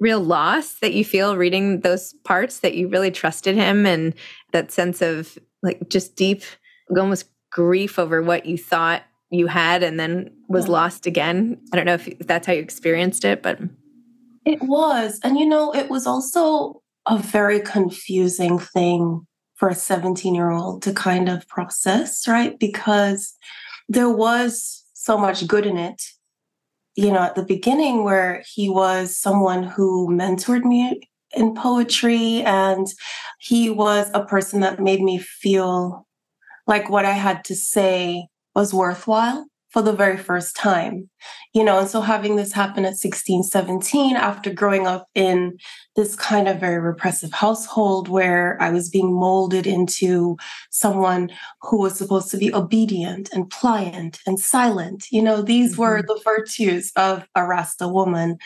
real 0.00 0.20
loss 0.20 0.74
that 0.74 0.94
you 0.94 1.04
feel 1.04 1.36
reading 1.36 1.80
those 1.80 2.12
parts 2.24 2.60
that 2.60 2.74
you 2.74 2.88
really 2.88 3.10
trusted 3.10 3.56
him 3.56 3.84
and 3.86 4.14
that 4.52 4.70
sense 4.70 5.02
of 5.02 5.38
like 5.62 5.88
just 5.88 6.16
deep 6.16 6.42
almost 6.96 7.28
grief 7.50 7.98
over 7.98 8.22
what 8.22 8.46
you 8.46 8.56
thought 8.56 9.02
you 9.30 9.46
had 9.46 9.82
and 9.82 9.98
then 9.98 10.30
was 10.48 10.66
yeah. 10.66 10.72
lost 10.72 11.06
again 11.06 11.58
i 11.72 11.76
don't 11.76 11.86
know 11.86 11.94
if 11.94 12.18
that's 12.20 12.46
how 12.46 12.52
you 12.52 12.60
experienced 12.60 13.24
it 13.24 13.42
but 13.42 13.58
it 14.44 14.62
was 14.62 15.20
and 15.24 15.38
you 15.38 15.46
know 15.46 15.74
it 15.74 15.90
was 15.90 16.06
also 16.06 16.80
a 17.06 17.18
very 17.18 17.60
confusing 17.60 18.58
thing 18.58 19.26
for 19.56 19.68
a 19.68 19.74
17 19.74 20.34
year 20.34 20.50
old 20.50 20.82
to 20.82 20.92
kind 20.92 21.28
of 21.28 21.46
process 21.48 22.26
right 22.28 22.58
because 22.58 23.34
there 23.88 24.10
was 24.10 24.84
so 24.94 25.18
much 25.18 25.46
good 25.46 25.66
in 25.66 25.76
it 25.76 26.02
you 26.98 27.12
know, 27.12 27.20
at 27.20 27.36
the 27.36 27.44
beginning 27.44 28.02
where 28.02 28.42
he 28.52 28.68
was 28.68 29.16
someone 29.16 29.62
who 29.62 30.08
mentored 30.08 30.64
me 30.64 31.00
in 31.32 31.54
poetry 31.54 32.42
and 32.42 32.88
he 33.38 33.70
was 33.70 34.10
a 34.14 34.24
person 34.24 34.62
that 34.62 34.80
made 34.80 35.00
me 35.00 35.16
feel 35.16 36.08
like 36.66 36.90
what 36.90 37.04
I 37.04 37.12
had 37.12 37.44
to 37.44 37.54
say 37.54 38.26
was 38.56 38.74
worthwhile 38.74 39.46
for 39.70 39.82
the 39.82 39.92
very 39.92 40.16
first 40.16 40.56
time 40.56 41.08
you 41.54 41.64
know? 41.64 41.78
And 41.78 41.88
so 41.88 42.00
having 42.00 42.36
this 42.36 42.52
happen 42.52 42.84
at 42.84 42.96
16 42.96 43.42
17 43.42 44.16
after 44.16 44.52
growing 44.52 44.86
up 44.86 45.08
in 45.14 45.58
this 45.96 46.14
kind 46.14 46.46
of 46.48 46.60
very 46.60 46.78
repressive 46.78 47.32
household 47.32 48.08
where 48.08 48.56
i 48.60 48.70
was 48.70 48.88
being 48.88 49.12
molded 49.12 49.66
into 49.66 50.36
someone 50.70 51.30
who 51.62 51.78
was 51.78 51.96
supposed 51.96 52.30
to 52.30 52.36
be 52.36 52.54
obedient 52.54 53.28
and 53.32 53.50
pliant 53.50 54.20
and 54.26 54.38
silent 54.38 55.06
you 55.10 55.22
know? 55.22 55.42
These 55.42 55.72
mm-hmm. 55.72 55.82
were 55.82 56.02
the 56.02 56.20
virtues 56.24 56.92
of 56.96 57.26
a 57.34 57.44
rasta 57.44 57.88
woman. 57.88 58.38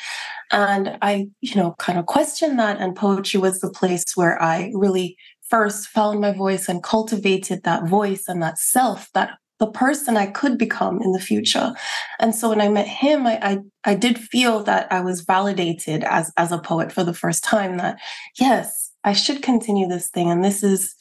And 0.50 0.99
i 1.02 1.29
you 1.41 1.57
know 1.57 1.75
kind 1.79 1.99
of 1.99 2.07
questioned 2.07 2.59
that 2.59 2.81
and 2.81 2.97
poetry 2.97 3.41
was 3.41 3.61
the 3.61 3.71
place 3.71 4.05
where 4.14 4.41
i 4.43 4.71
really 4.75 5.17
first 5.49 5.88
found 5.88 6.21
my 6.21 6.33
voice 6.33 6.69
and 6.69 6.83
cultivated 6.83 7.62
that 7.64 7.87
voice 7.87 8.25
and 8.29 8.43
that 8.43 8.59
self 8.59 9.11
that 9.12 9.38
the 9.62 9.71
person 9.71 10.16
I 10.16 10.26
could 10.26 10.59
become 10.59 11.00
in 11.00 11.12
the 11.12 11.21
future. 11.21 11.73
And 12.19 12.35
so 12.35 12.49
when 12.49 12.61
I 12.61 12.69
met 12.69 12.88
him, 12.88 13.28
I, 13.28 13.38
I, 13.40 13.59
I 13.85 13.95
did 13.95 14.19
feel 14.19 14.64
that 14.64 14.90
I 14.90 15.00
was 15.00 15.21
validated 15.21 16.02
as 16.02 16.33
as 16.37 16.50
a 16.50 16.59
poet 16.59 16.90
for 16.90 17.04
the 17.04 17.14
first 17.14 17.45
time. 17.45 17.76
That 17.76 18.00
yes, 18.40 18.90
I 19.04 19.12
should 19.12 19.40
continue 19.40 19.87
this 19.87 20.09
thing, 20.09 20.33
and 20.33 20.45
this 20.45 20.64
is 20.64 20.97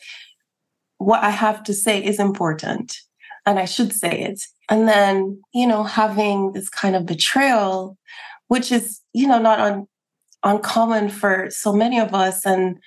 what 1.00 1.24
I 1.24 1.32
have 1.32 1.64
to 1.64 1.74
say 1.74 2.06
is 2.06 2.20
important, 2.20 2.96
and 3.48 3.58
I 3.58 3.66
should 3.66 3.94
say 3.94 4.22
it. 4.22 4.44
And 4.70 4.88
then 4.88 5.42
you 5.56 5.66
know 5.66 5.82
having 5.82 6.52
this 6.52 6.70
kind 6.70 6.96
of 6.96 7.08
betrayal, 7.08 7.98
which 8.48 8.72
is 8.72 9.02
you 9.12 9.26
know 9.26 9.40
not 9.40 9.60
un, 9.60 9.88
uncommon 10.44 11.10
for 11.10 11.50
so 11.50 11.74
many 11.74 12.00
of 12.00 12.14
us, 12.14 12.46
and 12.46 12.78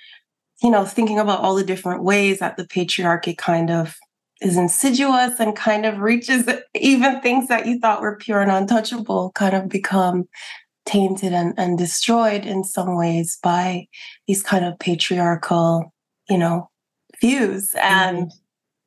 you 0.63 0.71
know 0.71 0.85
thinking 0.85 1.19
about 1.19 1.41
all 1.41 1.55
the 1.55 1.65
different 1.65 2.01
ways 2.01 2.39
that 2.39 2.55
the 2.55 2.63
patriarchy 2.63 3.37
kind 3.37 3.69
of 3.69 3.97
is 4.41 4.57
insidious 4.57 5.39
and 5.39 5.55
kind 5.55 5.85
of 5.85 5.99
reaches 5.99 6.47
even 6.75 7.21
things 7.21 7.47
that 7.47 7.65
you 7.65 7.79
thought 7.79 8.01
were 8.01 8.17
pure 8.17 8.41
and 8.41 8.51
untouchable 8.51 9.31
kind 9.33 9.55
of 9.55 9.69
become 9.69 10.27
tainted 10.85 11.33
and, 11.33 11.53
and 11.57 11.77
destroyed 11.77 12.45
in 12.45 12.63
some 12.63 12.95
ways 12.95 13.39
by 13.41 13.87
these 14.27 14.43
kind 14.43 14.63
of 14.63 14.77
patriarchal, 14.79 15.93
you 16.29 16.37
know, 16.37 16.69
views 17.19 17.73
and 17.81 18.27
mm-hmm. 18.27 18.37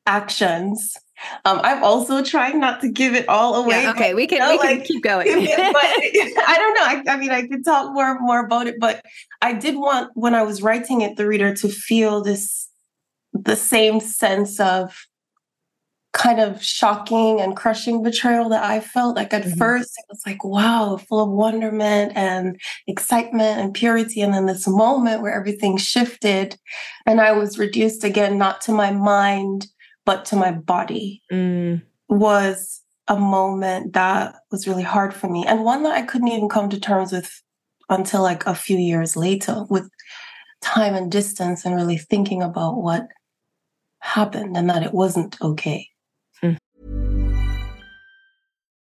actions. 0.07 0.95
Um, 1.43 1.59
I'm 1.63 1.83
also 1.83 2.23
trying 2.23 2.61
not 2.61 2.79
to 2.79 2.89
give 2.89 3.13
it 3.13 3.27
all 3.27 3.55
away. 3.55 3.83
Yeah, 3.83 3.91
okay, 3.91 4.13
we 4.13 4.25
can, 4.25 4.37
you 4.37 4.43
know, 4.43 4.51
we 4.51 4.57
can 4.59 4.77
like, 4.77 4.87
keep 4.87 5.03
going. 5.03 5.27
but 5.27 5.35
I 5.57 6.55
don't 6.57 7.05
know. 7.05 7.11
I, 7.11 7.15
I, 7.15 7.17
mean, 7.17 7.31
I 7.31 7.45
could 7.45 7.65
talk 7.65 7.91
more 7.93 8.09
and 8.09 8.21
more 8.21 8.45
about 8.45 8.67
it, 8.67 8.75
but 8.79 9.03
I 9.41 9.51
did 9.51 9.75
want 9.75 10.11
when 10.13 10.33
I 10.33 10.43
was 10.43 10.61
writing 10.61 11.01
it, 11.01 11.17
the 11.17 11.27
reader 11.27 11.53
to 11.55 11.67
feel 11.67 12.21
this 12.21 12.69
the 13.33 13.55
same 13.55 13.99
sense 13.99 14.59
of 14.59 15.05
kind 16.13 16.39
of 16.39 16.63
shocking 16.63 17.39
and 17.39 17.55
crushing 17.55 18.01
betrayal 18.01 18.49
that 18.49 18.63
I 18.63 18.79
felt. 18.79 19.15
Like 19.15 19.33
at 19.33 19.43
mm-hmm. 19.43 19.57
first, 19.57 19.93
it 19.97 20.05
was 20.09 20.21
like, 20.25 20.43
wow, 20.43 20.97
full 20.97 21.23
of 21.23 21.29
wonderment 21.29 22.13
and 22.15 22.59
excitement 22.87 23.59
and 23.59 23.73
purity. 23.73 24.21
And 24.21 24.33
then 24.33 24.47
this 24.47 24.67
moment 24.67 25.21
where 25.21 25.33
everything 25.33 25.77
shifted 25.77 26.57
and 27.05 27.21
I 27.21 27.31
was 27.33 27.59
reduced 27.59 28.03
again, 28.03 28.37
not 28.37 28.61
to 28.61 28.71
my 28.71 28.91
mind, 28.91 29.67
but 30.05 30.25
to 30.25 30.35
my 30.35 30.51
body, 30.51 31.21
mm. 31.31 31.81
was 32.07 32.81
a 33.07 33.19
moment 33.19 33.93
that 33.93 34.35
was 34.51 34.67
really 34.67 34.83
hard 34.83 35.13
for 35.13 35.29
me. 35.29 35.45
And 35.45 35.63
one 35.63 35.83
that 35.83 35.93
I 35.93 36.01
couldn't 36.01 36.27
even 36.29 36.49
come 36.49 36.69
to 36.69 36.79
terms 36.79 37.11
with 37.11 37.31
until 37.89 38.21
like 38.21 38.45
a 38.45 38.55
few 38.55 38.77
years 38.77 39.15
later 39.15 39.63
with 39.69 39.89
time 40.61 40.95
and 40.95 41.11
distance 41.11 41.65
and 41.65 41.75
really 41.75 41.97
thinking 41.97 42.41
about 42.41 42.81
what 42.81 43.07
happened 43.99 44.57
and 44.57 44.69
that 44.69 44.83
it 44.83 44.93
wasn't 44.93 45.39
okay. 45.41 45.87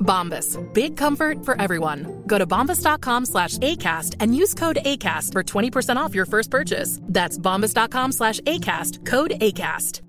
Bombas. 0.00 0.58
Big 0.74 0.96
comfort 0.96 1.44
for 1.44 1.60
everyone. 1.60 2.22
Go 2.26 2.38
to 2.38 2.46
bombas.com 2.46 3.26
slash 3.26 3.58
ACAST 3.58 4.16
and 4.18 4.34
use 4.34 4.54
code 4.54 4.78
ACAST 4.84 5.32
for 5.32 5.42
20% 5.42 5.96
off 5.96 6.14
your 6.14 6.26
first 6.26 6.50
purchase. 6.50 6.98
That's 7.02 7.38
bombas.com 7.38 8.12
slash 8.12 8.40
ACAST. 8.40 9.06
Code 9.06 9.32
ACAST. 9.40 10.00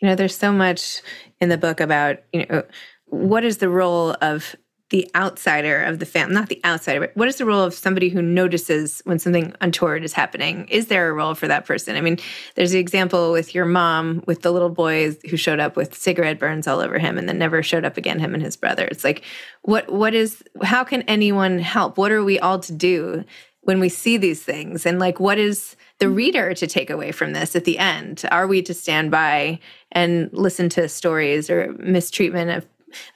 You 0.00 0.08
know, 0.08 0.14
there's 0.14 0.36
so 0.36 0.50
much 0.50 1.02
in 1.40 1.50
the 1.50 1.58
book 1.58 1.80
about, 1.80 2.16
you 2.32 2.46
know, 2.48 2.62
what 3.06 3.44
is 3.44 3.58
the 3.58 3.68
role 3.68 4.16
of 4.22 4.56
the 4.90 5.08
outsider 5.14 5.82
of 5.82 6.00
the 6.00 6.06
family, 6.06 6.34
not 6.34 6.48
the 6.48 6.60
outsider, 6.64 7.00
but 7.00 7.16
what 7.16 7.28
is 7.28 7.36
the 7.36 7.44
role 7.44 7.62
of 7.62 7.72
somebody 7.72 8.08
who 8.08 8.20
notices 8.20 9.00
when 9.04 9.20
something 9.20 9.54
untoward 9.60 10.02
is 10.02 10.12
happening? 10.12 10.66
Is 10.68 10.88
there 10.88 11.08
a 11.08 11.12
role 11.12 11.34
for 11.34 11.46
that 11.46 11.64
person? 11.64 11.96
I 11.96 12.00
mean, 12.00 12.18
there's 12.56 12.72
the 12.72 12.80
example 12.80 13.30
with 13.30 13.54
your 13.54 13.66
mom 13.66 14.24
with 14.26 14.42
the 14.42 14.50
little 14.50 14.68
boy 14.68 15.16
who 15.30 15.36
showed 15.36 15.60
up 15.60 15.76
with 15.76 15.96
cigarette 15.96 16.40
burns 16.40 16.66
all 16.66 16.80
over 16.80 16.98
him 16.98 17.18
and 17.18 17.28
then 17.28 17.38
never 17.38 17.62
showed 17.62 17.84
up 17.84 17.96
again, 17.96 18.18
him 18.18 18.34
and 18.34 18.42
his 18.42 18.56
brother. 18.56 18.84
It's 18.84 19.04
like, 19.04 19.22
what, 19.62 19.92
what 19.92 20.12
is, 20.12 20.42
how 20.62 20.82
can 20.82 21.02
anyone 21.02 21.60
help? 21.60 21.96
What 21.96 22.10
are 22.10 22.24
we 22.24 22.40
all 22.40 22.58
to 22.58 22.72
do 22.72 23.24
when 23.60 23.78
we 23.78 23.88
see 23.88 24.16
these 24.16 24.42
things? 24.42 24.86
And 24.86 24.98
like, 24.98 25.20
what 25.20 25.38
is 25.38 25.76
the 26.00 26.06
mm-hmm. 26.06 26.14
reader 26.16 26.54
to 26.54 26.66
take 26.66 26.90
away 26.90 27.12
from 27.12 27.32
this 27.32 27.54
at 27.54 27.64
the 27.64 27.78
end? 27.78 28.24
Are 28.32 28.48
we 28.48 28.60
to 28.62 28.74
stand 28.74 29.12
by 29.12 29.60
and 29.92 30.30
listen 30.32 30.68
to 30.70 30.88
stories 30.88 31.48
or 31.48 31.72
mistreatment 31.78 32.50
of 32.50 32.66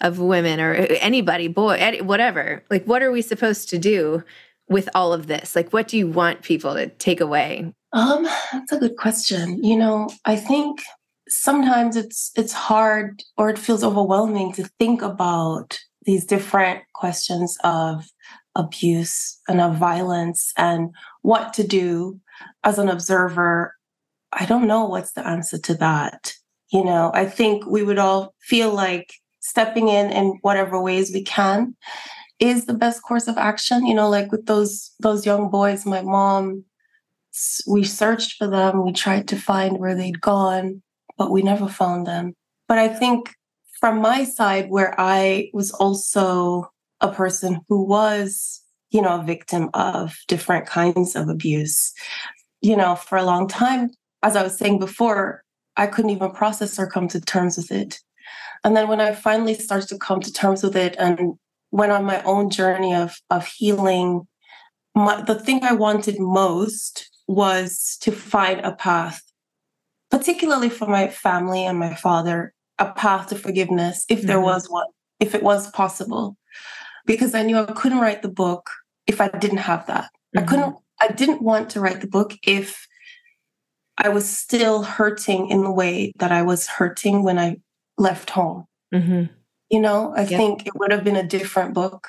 of 0.00 0.18
women 0.18 0.60
or 0.60 0.74
anybody, 0.74 1.48
boy, 1.48 1.98
whatever. 2.02 2.62
Like, 2.70 2.84
what 2.84 3.02
are 3.02 3.10
we 3.10 3.22
supposed 3.22 3.68
to 3.70 3.78
do 3.78 4.22
with 4.68 4.88
all 4.94 5.12
of 5.12 5.26
this? 5.26 5.54
Like, 5.54 5.72
what 5.72 5.88
do 5.88 5.98
you 5.98 6.06
want 6.06 6.42
people 6.42 6.74
to 6.74 6.88
take 6.88 7.20
away? 7.20 7.72
Um, 7.92 8.24
that's 8.52 8.72
a 8.72 8.78
good 8.78 8.96
question. 8.96 9.62
You 9.62 9.76
know, 9.76 10.08
I 10.24 10.36
think 10.36 10.82
sometimes 11.28 11.96
it's 11.96 12.32
it's 12.36 12.52
hard 12.52 13.22
or 13.36 13.50
it 13.50 13.58
feels 13.58 13.84
overwhelming 13.84 14.52
to 14.54 14.68
think 14.78 15.02
about 15.02 15.78
these 16.04 16.26
different 16.26 16.82
questions 16.92 17.56
of 17.64 18.04
abuse 18.56 19.40
and 19.48 19.60
of 19.60 19.76
violence 19.76 20.52
and 20.56 20.90
what 21.22 21.52
to 21.54 21.66
do 21.66 22.20
as 22.62 22.78
an 22.78 22.88
observer. 22.88 23.74
I 24.32 24.46
don't 24.46 24.66
know 24.66 24.84
what's 24.84 25.12
the 25.12 25.26
answer 25.26 25.58
to 25.58 25.74
that. 25.74 26.34
You 26.72 26.84
know, 26.84 27.10
I 27.14 27.26
think 27.26 27.66
we 27.66 27.82
would 27.82 27.98
all 27.98 28.34
feel 28.40 28.72
like 28.72 29.14
stepping 29.44 29.88
in 29.88 30.10
in 30.10 30.38
whatever 30.40 30.80
ways 30.80 31.12
we 31.12 31.22
can 31.22 31.76
is 32.40 32.64
the 32.64 32.74
best 32.74 33.02
course 33.02 33.28
of 33.28 33.36
action. 33.36 33.86
You 33.86 33.94
know 33.94 34.08
like 34.08 34.32
with 34.32 34.46
those 34.46 34.92
those 35.00 35.26
young 35.26 35.50
boys 35.50 35.84
my 35.84 36.02
mom 36.02 36.64
we 37.66 37.84
searched 37.84 38.36
for 38.38 38.48
them. 38.48 38.84
We 38.84 38.92
tried 38.92 39.28
to 39.28 39.36
find 39.36 39.78
where 39.78 39.94
they'd 39.94 40.20
gone 40.20 40.82
but 41.16 41.30
we 41.30 41.42
never 41.42 41.68
found 41.68 42.06
them. 42.06 42.34
But 42.68 42.78
i 42.78 42.88
think 42.88 43.34
from 43.80 44.00
my 44.00 44.24
side 44.24 44.70
where 44.70 44.98
i 44.98 45.50
was 45.52 45.70
also 45.72 46.70
a 47.00 47.12
person 47.12 47.60
who 47.68 47.84
was 47.84 48.62
you 48.90 49.02
know 49.02 49.20
a 49.20 49.24
victim 49.24 49.68
of 49.74 50.16
different 50.28 50.66
kinds 50.66 51.14
of 51.14 51.28
abuse 51.28 51.92
you 52.62 52.76
know 52.76 52.94
for 52.94 53.18
a 53.18 53.24
long 53.24 53.46
time 53.46 53.90
as 54.22 54.36
i 54.36 54.42
was 54.42 54.56
saying 54.56 54.78
before 54.78 55.42
i 55.76 55.86
couldn't 55.86 56.12
even 56.12 56.30
process 56.30 56.78
or 56.78 56.86
come 56.86 57.08
to 57.08 57.20
terms 57.20 57.56
with 57.58 57.70
it 57.70 58.00
and 58.64 58.74
then 58.74 58.88
when 58.88 59.00
I 59.00 59.14
finally 59.14 59.54
started 59.54 59.88
to 59.90 59.98
come 59.98 60.20
to 60.20 60.32
terms 60.32 60.62
with 60.62 60.74
it 60.74 60.96
and 60.98 61.34
went 61.70 61.92
on 61.92 62.04
my 62.04 62.22
own 62.22 62.50
journey 62.50 62.94
of 62.94 63.16
of 63.30 63.46
healing, 63.46 64.26
my, 64.94 65.20
the 65.20 65.38
thing 65.38 65.62
I 65.62 65.72
wanted 65.72 66.18
most 66.18 67.10
was 67.28 67.98
to 68.00 68.10
find 68.10 68.60
a 68.60 68.74
path, 68.74 69.20
particularly 70.10 70.70
for 70.70 70.88
my 70.88 71.08
family 71.08 71.66
and 71.66 71.78
my 71.78 71.94
father, 71.94 72.54
a 72.78 72.90
path 72.92 73.28
to 73.28 73.36
forgiveness, 73.36 74.04
if 74.08 74.22
there 74.22 74.36
mm-hmm. 74.36 74.46
was 74.46 74.70
one, 74.70 74.86
if 75.20 75.34
it 75.34 75.42
was 75.42 75.70
possible. 75.70 76.36
Because 77.06 77.34
I 77.34 77.42
knew 77.42 77.58
I 77.58 77.66
couldn't 77.66 78.00
write 78.00 78.22
the 78.22 78.30
book 78.30 78.70
if 79.06 79.20
I 79.20 79.28
didn't 79.28 79.58
have 79.58 79.86
that. 79.86 80.04
Mm-hmm. 80.04 80.38
I 80.38 80.42
couldn't, 80.42 80.76
I 81.00 81.08
didn't 81.08 81.42
want 81.42 81.70
to 81.70 81.80
write 81.80 82.00
the 82.00 82.06
book 82.06 82.34
if 82.46 82.86
I 83.98 84.08
was 84.08 84.28
still 84.28 84.82
hurting 84.82 85.50
in 85.50 85.62
the 85.62 85.70
way 85.70 86.12
that 86.18 86.32
I 86.32 86.42
was 86.42 86.66
hurting 86.66 87.22
when 87.22 87.38
I 87.38 87.58
left 87.98 88.30
home. 88.30 88.66
Mm-hmm. 88.94 89.24
You 89.70 89.80
know, 89.80 90.14
I 90.16 90.24
think 90.24 90.66
it 90.66 90.74
would 90.76 90.92
have 90.92 91.04
been 91.04 91.16
a 91.16 91.26
different 91.26 91.74
book 91.74 92.08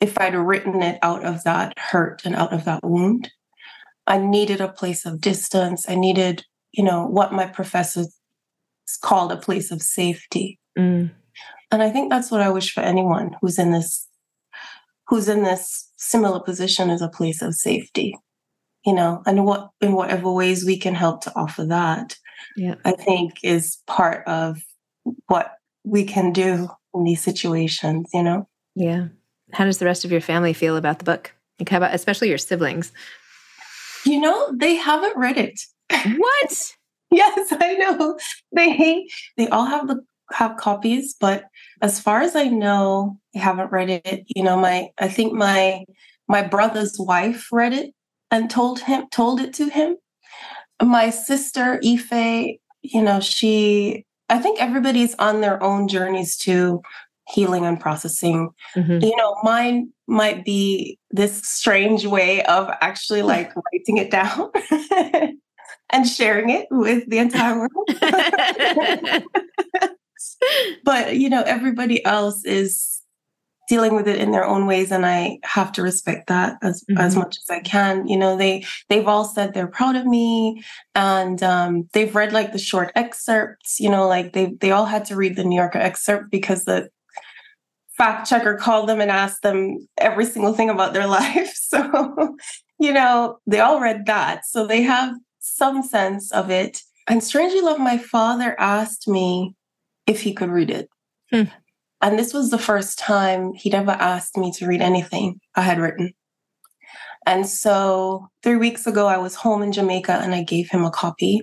if 0.00 0.18
I'd 0.18 0.34
written 0.34 0.82
it 0.82 0.98
out 1.02 1.24
of 1.24 1.44
that 1.44 1.78
hurt 1.78 2.22
and 2.24 2.34
out 2.34 2.52
of 2.52 2.64
that 2.64 2.82
wound. 2.82 3.30
I 4.06 4.18
needed 4.18 4.60
a 4.60 4.68
place 4.68 5.04
of 5.04 5.20
distance. 5.20 5.88
I 5.88 5.94
needed, 5.94 6.44
you 6.72 6.82
know, 6.82 7.06
what 7.06 7.32
my 7.32 7.46
professors 7.46 8.18
called 9.02 9.32
a 9.32 9.36
place 9.36 9.70
of 9.70 9.82
safety. 9.82 10.58
Mm. 10.78 11.10
And 11.70 11.82
I 11.82 11.90
think 11.90 12.10
that's 12.10 12.30
what 12.30 12.40
I 12.40 12.48
wish 12.48 12.72
for 12.72 12.80
anyone 12.80 13.36
who's 13.40 13.58
in 13.58 13.72
this 13.72 14.06
who's 15.08 15.28
in 15.28 15.42
this 15.42 15.90
similar 15.96 16.40
position 16.40 16.90
as 16.90 17.00
a 17.00 17.08
place 17.08 17.42
of 17.42 17.54
safety. 17.54 18.14
You 18.86 18.94
know, 18.94 19.22
and 19.26 19.44
what 19.44 19.70
in 19.80 19.92
whatever 19.92 20.32
ways 20.32 20.64
we 20.64 20.78
can 20.78 20.94
help 20.94 21.22
to 21.24 21.32
offer 21.36 21.64
that. 21.66 22.16
Yeah. 22.56 22.76
I 22.84 22.92
think 22.92 23.34
is 23.42 23.78
part 23.86 24.26
of 24.26 24.58
what 25.26 25.52
we 25.84 26.04
can 26.04 26.32
do 26.32 26.68
in 26.94 27.04
these 27.04 27.22
situations, 27.22 28.10
you 28.12 28.22
know? 28.22 28.48
Yeah. 28.74 29.08
How 29.52 29.64
does 29.64 29.78
the 29.78 29.86
rest 29.86 30.04
of 30.04 30.12
your 30.12 30.20
family 30.20 30.52
feel 30.52 30.76
about 30.76 30.98
the 30.98 31.04
book? 31.04 31.34
Like 31.58 31.68
how 31.68 31.78
about 31.78 31.94
especially 31.94 32.28
your 32.28 32.38
siblings? 32.38 32.92
You 34.04 34.20
know, 34.20 34.52
they 34.54 34.74
haven't 34.74 35.16
read 35.16 35.38
it. 35.38 35.60
What? 35.90 36.72
yes, 37.10 37.52
I 37.52 37.74
know. 37.74 38.18
They 38.52 39.08
they 39.36 39.48
all 39.48 39.64
have 39.64 39.88
the 39.88 40.00
have 40.32 40.56
copies, 40.56 41.14
but 41.18 41.44
as 41.80 41.98
far 41.98 42.20
as 42.20 42.36
I 42.36 42.44
know, 42.44 43.18
they 43.32 43.40
haven't 43.40 43.72
read 43.72 43.88
it. 43.90 44.24
You 44.34 44.42
know, 44.42 44.56
my 44.56 44.90
I 44.98 45.08
think 45.08 45.32
my 45.32 45.84
my 46.28 46.42
brother's 46.42 46.96
wife 46.98 47.48
read 47.50 47.72
it 47.72 47.94
and 48.30 48.50
told 48.50 48.80
him 48.80 49.06
told 49.10 49.40
it 49.40 49.54
to 49.54 49.68
him. 49.68 49.96
My 50.82 51.10
sister 51.10 51.80
Ife, 51.84 52.58
you 52.82 53.02
know, 53.02 53.20
she 53.20 54.04
I 54.28 54.38
think 54.38 54.60
everybody's 54.60 55.14
on 55.14 55.40
their 55.40 55.62
own 55.62 55.88
journeys 55.88 56.36
to 56.38 56.82
healing 57.28 57.64
and 57.64 57.80
processing. 57.80 58.50
Mm-hmm. 58.74 59.04
You 59.04 59.16
know, 59.16 59.36
mine 59.42 59.92
might 60.06 60.44
be 60.44 60.98
this 61.10 61.42
strange 61.42 62.06
way 62.06 62.42
of 62.44 62.70
actually 62.80 63.22
like 63.34 63.52
writing 63.54 63.98
it 63.98 64.10
down 64.10 64.50
and 65.90 66.06
sharing 66.06 66.50
it 66.50 66.66
with 66.70 67.08
the 67.08 67.18
entire 67.18 67.58
world. 67.58 67.72
but, 70.84 71.16
you 71.16 71.28
know, 71.28 71.42
everybody 71.42 72.04
else 72.04 72.44
is 72.44 72.97
dealing 73.68 73.94
with 73.94 74.08
it 74.08 74.18
in 74.18 74.30
their 74.30 74.44
own 74.44 74.66
ways 74.66 74.90
and 74.90 75.04
i 75.04 75.38
have 75.44 75.70
to 75.72 75.82
respect 75.82 76.28
that 76.28 76.56
as 76.62 76.82
mm-hmm. 76.84 77.00
as 77.00 77.14
much 77.16 77.36
as 77.36 77.50
i 77.50 77.60
can. 77.60 78.06
You 78.08 78.16
know 78.18 78.36
they 78.36 78.64
they've 78.88 79.06
all 79.06 79.24
said 79.24 79.54
they're 79.54 79.66
proud 79.66 79.96
of 79.96 80.06
me 80.06 80.62
and 80.94 81.42
um, 81.42 81.88
they've 81.92 82.14
read 82.14 82.32
like 82.32 82.52
the 82.52 82.58
short 82.58 82.90
excerpts 82.94 83.78
you 83.78 83.90
know 83.90 84.08
like 84.08 84.32
they 84.32 84.54
they 84.60 84.70
all 84.70 84.86
had 84.86 85.04
to 85.06 85.16
read 85.16 85.36
the 85.36 85.44
new 85.44 85.56
yorker 85.56 85.78
excerpt 85.78 86.30
because 86.30 86.64
the 86.64 86.88
fact 87.98 88.28
checker 88.28 88.56
called 88.56 88.88
them 88.88 89.00
and 89.00 89.10
asked 89.10 89.42
them 89.42 89.86
every 89.98 90.24
single 90.24 90.54
thing 90.54 90.70
about 90.70 90.94
their 90.94 91.06
life. 91.18 91.52
So 91.54 92.36
you 92.78 92.92
know 92.92 93.38
they 93.46 93.60
all 93.60 93.80
read 93.80 94.06
that. 94.06 94.46
So 94.46 94.66
they 94.66 94.82
have 94.82 95.14
some 95.40 95.82
sense 95.82 96.32
of 96.32 96.50
it. 96.50 96.80
And 97.06 97.22
strangely 97.22 97.58
enough 97.58 97.78
my 97.78 97.98
father 97.98 98.54
asked 98.58 99.08
me 99.08 99.54
if 100.06 100.22
he 100.22 100.32
could 100.32 100.48
read 100.48 100.70
it. 100.70 100.88
Hmm. 101.30 101.44
And 102.00 102.18
this 102.18 102.32
was 102.32 102.50
the 102.50 102.58
first 102.58 102.98
time 102.98 103.52
he'd 103.54 103.74
ever 103.74 103.90
asked 103.90 104.36
me 104.36 104.52
to 104.52 104.66
read 104.66 104.80
anything 104.80 105.40
I 105.54 105.62
had 105.62 105.80
written. 105.80 106.12
And 107.26 107.46
so 107.46 108.28
three 108.42 108.56
weeks 108.56 108.86
ago, 108.86 109.06
I 109.06 109.18
was 109.18 109.34
home 109.34 109.62
in 109.62 109.72
Jamaica 109.72 110.12
and 110.12 110.34
I 110.34 110.42
gave 110.42 110.70
him 110.70 110.84
a 110.84 110.90
copy 110.90 111.42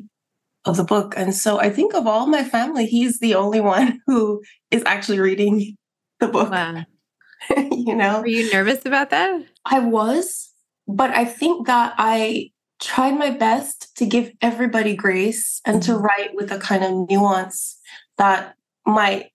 of 0.65 0.77
the 0.77 0.83
book. 0.83 1.13
And 1.15 1.35
so 1.35 1.59
I 1.59 1.69
think 1.69 1.93
of 1.93 2.07
all 2.07 2.25
my 2.25 2.43
family, 2.43 2.85
he's 2.85 3.19
the 3.19 3.35
only 3.35 3.59
one 3.59 3.99
who 4.07 4.41
is 4.71 4.83
actually 4.85 5.19
reading 5.19 5.75
the 6.19 6.27
book. 6.27 6.49
Wow. 6.49 6.85
you 7.57 7.95
know? 7.95 8.21
Were 8.21 8.27
you 8.27 8.51
nervous 8.51 8.85
about 8.85 9.11
that? 9.11 9.41
I 9.65 9.79
was, 9.79 10.51
but 10.87 11.11
I 11.11 11.25
think 11.25 11.67
that 11.67 11.93
I 11.97 12.51
tried 12.81 13.17
my 13.17 13.29
best 13.29 13.95
to 13.97 14.05
give 14.05 14.31
everybody 14.41 14.95
grace 14.95 15.61
and 15.65 15.81
mm-hmm. 15.81 15.91
to 15.93 15.97
write 15.99 16.33
with 16.33 16.51
a 16.51 16.59
kind 16.59 16.83
of 16.83 17.09
nuance 17.09 17.77
that 18.17 18.55
might 18.85 19.31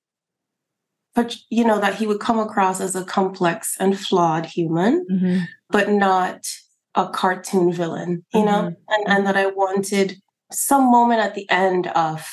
but 1.14 1.36
you 1.50 1.64
know 1.64 1.78
that 1.78 1.94
he 1.94 2.06
would 2.06 2.20
come 2.20 2.38
across 2.38 2.80
as 2.80 2.94
a 2.94 3.04
complex 3.04 3.76
and 3.78 3.98
flawed 3.98 4.46
human 4.46 5.06
mm-hmm. 5.10 5.38
but 5.68 5.90
not 5.90 6.46
a 6.94 7.08
cartoon 7.08 7.72
villain 7.72 8.24
you 8.34 8.44
know 8.44 8.62
mm-hmm. 8.62 8.82
and, 8.88 9.08
and 9.08 9.26
that 9.26 9.36
i 9.36 9.46
wanted 9.46 10.20
some 10.52 10.90
moment 10.90 11.20
at 11.20 11.34
the 11.34 11.48
end 11.50 11.86
of 11.88 12.28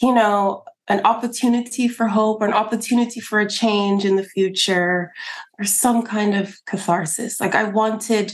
you 0.00 0.12
know 0.14 0.64
an 0.88 1.00
opportunity 1.04 1.86
for 1.86 2.08
hope 2.08 2.42
or 2.42 2.46
an 2.46 2.52
opportunity 2.52 3.20
for 3.20 3.38
a 3.38 3.48
change 3.48 4.04
in 4.04 4.16
the 4.16 4.24
future 4.24 5.12
or 5.58 5.64
some 5.64 6.02
kind 6.02 6.34
of 6.34 6.56
catharsis 6.66 7.40
like 7.40 7.54
i 7.54 7.64
wanted 7.64 8.32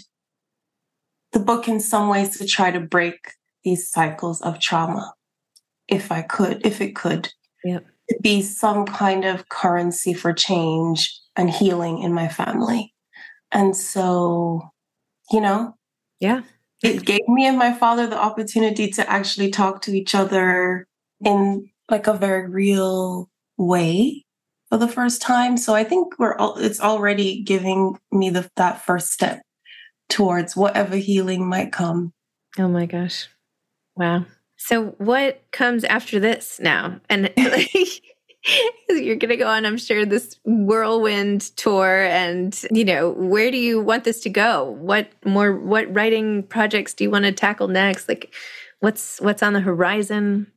the 1.32 1.40
book 1.40 1.68
in 1.68 1.80
some 1.80 2.08
ways 2.08 2.38
to 2.38 2.46
try 2.46 2.70
to 2.70 2.80
break 2.80 3.32
these 3.64 3.90
cycles 3.90 4.40
of 4.40 4.58
trauma 4.58 5.12
if 5.88 6.10
i 6.10 6.22
could 6.22 6.64
if 6.64 6.80
it 6.80 6.96
could 6.96 7.30
yep 7.64 7.84
to 8.08 8.16
be 8.22 8.42
some 8.42 8.86
kind 8.86 9.24
of 9.24 9.48
currency 9.48 10.14
for 10.14 10.32
change 10.32 11.18
and 11.36 11.50
healing 11.50 12.02
in 12.02 12.12
my 12.12 12.28
family. 12.28 12.94
And 13.52 13.76
so, 13.76 14.70
you 15.30 15.40
know, 15.40 15.74
yeah, 16.20 16.42
it 16.82 17.04
gave 17.04 17.26
me 17.28 17.46
and 17.46 17.58
my 17.58 17.72
father 17.72 18.06
the 18.06 18.18
opportunity 18.18 18.88
to 18.92 19.10
actually 19.10 19.50
talk 19.50 19.82
to 19.82 19.96
each 19.96 20.14
other 20.14 20.86
in 21.24 21.70
like 21.90 22.06
a 22.06 22.12
very 22.12 22.48
real 22.48 23.30
way 23.56 24.24
for 24.68 24.78
the 24.78 24.88
first 24.88 25.22
time. 25.22 25.56
So 25.56 25.74
I 25.74 25.84
think 25.84 26.18
we're 26.18 26.36
all, 26.36 26.58
it's 26.58 26.80
already 26.80 27.42
giving 27.42 27.96
me 28.12 28.30
the, 28.30 28.50
that 28.56 28.84
first 28.84 29.12
step 29.12 29.42
towards 30.08 30.56
whatever 30.56 30.96
healing 30.96 31.48
might 31.48 31.72
come. 31.72 32.12
Oh 32.58 32.68
my 32.68 32.86
gosh. 32.86 33.28
Wow. 33.96 34.26
So 34.56 34.94
what 34.98 35.42
comes 35.52 35.84
after 35.84 36.18
this 36.18 36.58
now? 36.60 37.00
And 37.08 37.32
like, 37.36 38.02
you're 38.88 39.16
going 39.16 39.30
to 39.30 39.36
go 39.36 39.48
on, 39.48 39.66
I'm 39.66 39.76
sure, 39.76 40.04
this 40.04 40.38
whirlwind 40.44 41.42
tour. 41.56 42.04
And, 42.04 42.58
you 42.70 42.84
know, 42.84 43.10
where 43.10 43.50
do 43.50 43.58
you 43.58 43.80
want 43.80 44.04
this 44.04 44.20
to 44.22 44.30
go? 44.30 44.64
What 44.64 45.10
more, 45.24 45.56
what 45.56 45.92
writing 45.94 46.42
projects 46.44 46.94
do 46.94 47.04
you 47.04 47.10
want 47.10 47.24
to 47.24 47.32
tackle 47.32 47.68
next? 47.68 48.08
Like, 48.08 48.34
what's, 48.80 49.20
what's 49.20 49.42
on 49.42 49.52
the 49.52 49.60
horizon? 49.60 50.50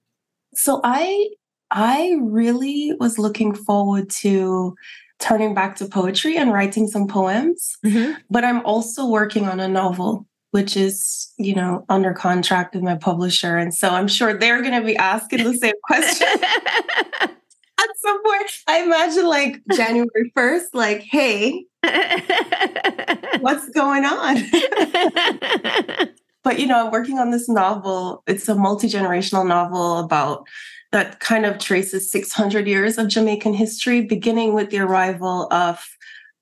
So 0.54 0.82
I, 0.84 1.30
I 1.72 2.18
really 2.22 2.94
was 3.00 3.20
looking 3.20 3.54
forward 3.54 4.10
to 4.10 4.76
turning 5.20 5.54
back 5.54 5.76
to 5.76 5.86
poetry 5.86 6.38
and 6.38 6.52
writing 6.52 6.88
some 6.88 7.08
poems. 7.08 7.78
Mm-hmm. 7.86 8.14
But 8.30 8.44
I'm 8.44 8.66
also 8.66 9.06
working 9.06 9.48
on 9.48 9.60
a 9.60 9.68
novel, 9.68 10.26
which 10.52 10.76
is, 10.76 11.32
you 11.38 11.54
know, 11.54 11.86
under 11.90 12.14
contract 12.14 12.74
with 12.74 12.84
my 12.84 12.96
publisher. 12.96 13.58
And 13.58 13.74
so 13.74 13.90
I'm 13.90 14.08
sure 14.08 14.34
they're 14.34 14.62
going 14.62 14.80
to 14.80 14.86
be 14.86 14.98
asking 14.98 15.44
the 15.44 15.54
same 15.56 15.76
question. 15.84 16.28
At 17.22 17.88
some 17.98 18.24
point, 18.24 18.52
I 18.68 18.84
imagine 18.84 19.28
like 19.28 19.62
January 19.74 20.34
1st, 20.36 20.66
like, 20.74 21.02
hey, 21.02 21.66
what's 23.40 23.70
going 23.70 24.04
on? 24.06 24.38
but, 26.44 26.60
you 26.60 26.68
know, 26.68 26.86
I'm 26.86 26.92
working 26.92 27.20
on 27.20 27.32
this 27.32 27.48
novel. 27.48 28.24
It's 28.28 28.50
a 28.50 28.56
multi 28.56 28.90
generational 28.90 29.48
novel 29.48 30.00
about 30.00 30.46
that 30.92 31.20
kind 31.20 31.46
of 31.46 31.60
traces 31.60 32.12
600 32.12 32.68
years 32.68 32.98
of 32.98 33.08
Jamaican 33.08 33.54
history, 33.54 34.02
beginning 34.02 34.54
with 34.54 34.72
the 34.72 34.80
arrival 34.80 35.48
of 35.54 35.88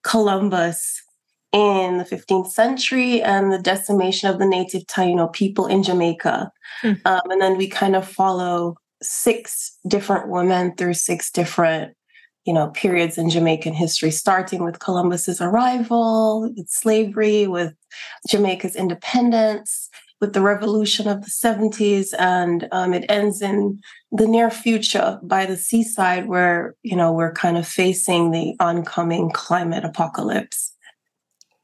Columbus 0.03 1.03
in 1.53 1.97
the 1.97 2.03
15th 2.03 2.49
century 2.49 3.21
and 3.21 3.51
the 3.51 3.59
decimation 3.59 4.29
of 4.29 4.39
the 4.39 4.45
native 4.45 4.83
Taino 4.83 5.31
people 5.31 5.65
in 5.65 5.81
Jamaica. 5.81 6.51
Mm. 6.83 7.01
Um, 7.05 7.21
and 7.31 7.41
then 7.41 7.57
we 7.57 7.67
kind 7.67 7.95
of 7.95 8.07
follow 8.07 8.75
six 9.01 9.77
different 9.87 10.29
women 10.29 10.75
through 10.75 10.95
six 10.95 11.31
different 11.31 11.93
you 12.45 12.53
know 12.53 12.69
periods 12.69 13.17
in 13.17 13.29
jamaican 13.29 13.73
history 13.73 14.09
starting 14.09 14.63
with 14.63 14.79
columbus's 14.79 15.39
arrival 15.39 16.41
with 16.41 16.67
slavery 16.67 17.45
with 17.45 17.73
jamaica's 18.27 18.75
independence 18.75 19.89
with 20.19 20.33
the 20.33 20.41
revolution 20.41 21.07
of 21.07 21.23
the 21.23 21.29
70s 21.29 22.07
and 22.17 22.67
um, 22.71 22.91
it 22.91 23.05
ends 23.07 23.41
in 23.41 23.79
the 24.11 24.25
near 24.25 24.49
future 24.49 25.19
by 25.21 25.45
the 25.45 25.57
seaside 25.57 26.27
where 26.27 26.75
you 26.81 26.95
know 26.95 27.11
we're 27.11 27.33
kind 27.33 27.57
of 27.57 27.67
facing 27.67 28.31
the 28.31 28.55
oncoming 28.59 29.29
climate 29.29 29.85
apocalypse 29.85 30.73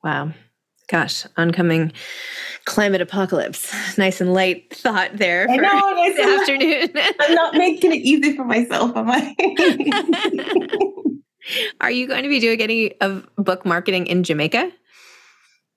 wow. 0.04 0.32
Gosh 0.90 1.26
oncoming 1.38 1.94
climate 2.66 3.02
apocalypse. 3.02 3.74
Nice 3.98 4.20
and 4.20 4.34
light 4.34 4.76
thought 4.76 5.12
there 5.14 5.50
I 5.50 5.56
know, 5.56 5.62
nice 5.64 6.16
the 6.16 6.24
afternoon. 6.24 6.90
I'm 7.20 7.36
not 7.36 7.54
making 7.56 7.94
it 7.94 8.02
easy 8.02 8.36
for 8.36 8.44
myself 8.44 8.96
am 8.96 9.10
i? 9.10 9.36
Are 11.82 11.92
you 11.92 12.08
going 12.08 12.24
to 12.24 12.30
be 12.30 12.40
doing 12.40 12.62
any 12.62 13.00
of 13.02 13.28
book 13.38 13.66
marketing 13.66 14.08
in 14.08 14.24
jamaica 14.24 14.72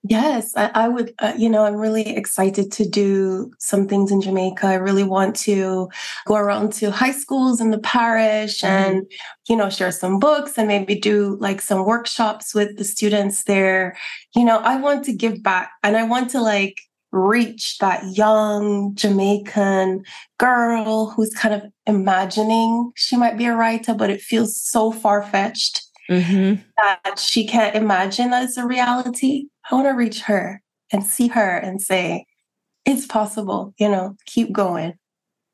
Yes, 0.09 0.55
I, 0.55 0.71
I 0.73 0.87
would. 0.87 1.13
Uh, 1.19 1.33
you 1.37 1.49
know, 1.49 1.65
I'm 1.65 1.75
really 1.75 2.15
excited 2.15 2.71
to 2.73 2.87
do 2.87 3.51
some 3.59 3.87
things 3.87 4.11
in 4.11 4.21
Jamaica. 4.21 4.65
I 4.67 4.75
really 4.75 5.03
want 5.03 5.35
to 5.37 5.89
go 6.25 6.35
around 6.35 6.71
to 6.73 6.91
high 6.91 7.11
schools 7.11 7.59
in 7.59 7.71
the 7.71 7.79
parish 7.79 8.61
mm-hmm. 8.61 8.95
and, 8.95 9.11
you 9.49 9.55
know, 9.55 9.69
share 9.69 9.91
some 9.91 10.19
books 10.19 10.57
and 10.57 10.67
maybe 10.67 10.95
do 10.95 11.37
like 11.39 11.61
some 11.61 11.85
workshops 11.85 12.53
with 12.53 12.77
the 12.77 12.83
students 12.83 13.43
there. 13.43 13.97
You 14.35 14.45
know, 14.45 14.59
I 14.59 14.79
want 14.79 15.03
to 15.05 15.13
give 15.13 15.43
back 15.43 15.71
and 15.83 15.97
I 15.97 16.03
want 16.03 16.29
to 16.31 16.41
like 16.41 16.79
reach 17.11 17.77
that 17.79 18.03
young 18.15 18.93
Jamaican 18.95 20.03
girl 20.37 21.09
who's 21.09 21.33
kind 21.33 21.55
of 21.55 21.63
imagining 21.85 22.91
she 22.95 23.15
might 23.15 23.37
be 23.37 23.45
a 23.45 23.55
writer, 23.55 23.93
but 23.93 24.09
it 24.09 24.21
feels 24.21 24.61
so 24.61 24.91
far 24.91 25.23
fetched 25.23 25.86
mm-hmm. 26.09 26.61
that 26.77 27.19
she 27.19 27.47
can't 27.47 27.75
imagine 27.75 28.33
as 28.33 28.57
a 28.57 28.65
reality. 28.65 29.45
I 29.69 29.75
want 29.75 29.87
to 29.87 29.91
reach 29.91 30.21
her 30.21 30.61
and 30.91 31.03
see 31.03 31.27
her 31.27 31.57
and 31.57 31.81
say, 31.81 32.25
it's 32.85 33.05
possible, 33.05 33.73
you 33.77 33.89
know, 33.89 34.15
keep 34.25 34.51
going, 34.51 34.93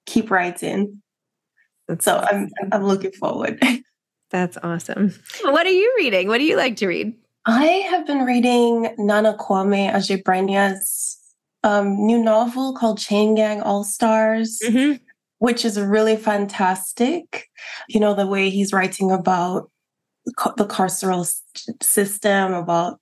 keep 0.05 0.29
writing. 0.29 1.01
That's 1.87 2.05
so 2.05 2.17
awesome. 2.17 2.49
I'm 2.61 2.69
I'm 2.71 2.83
looking 2.83 3.11
forward. 3.11 3.61
That's 4.29 4.57
awesome. 4.63 5.13
What 5.43 5.65
are 5.65 5.71
you 5.71 5.93
reading? 5.97 6.27
What 6.27 6.37
do 6.37 6.43
you 6.43 6.57
like 6.57 6.75
to 6.77 6.87
read? 6.87 7.13
I 7.45 7.65
have 7.65 8.07
been 8.07 8.25
reading 8.25 8.95
Nana 8.97 9.35
Kwame 9.37 9.91
Adjei-Brenyah's 9.91 11.19
um, 11.63 12.05
new 12.05 12.17
novel 12.17 12.73
called 12.73 12.99
Chain 12.99 13.35
Gang 13.35 13.61
All 13.61 13.83
Stars, 13.83 14.59
mm-hmm. 14.63 14.95
which 15.39 15.65
is 15.65 15.79
really 15.79 16.15
fantastic. 16.15 17.49
You 17.89 17.99
know, 17.99 18.13
the 18.13 18.27
way 18.27 18.49
he's 18.49 18.71
writing 18.71 19.11
about 19.11 19.69
the 20.25 20.65
carceral 20.65 21.29
system, 21.81 22.53
about 22.53 22.99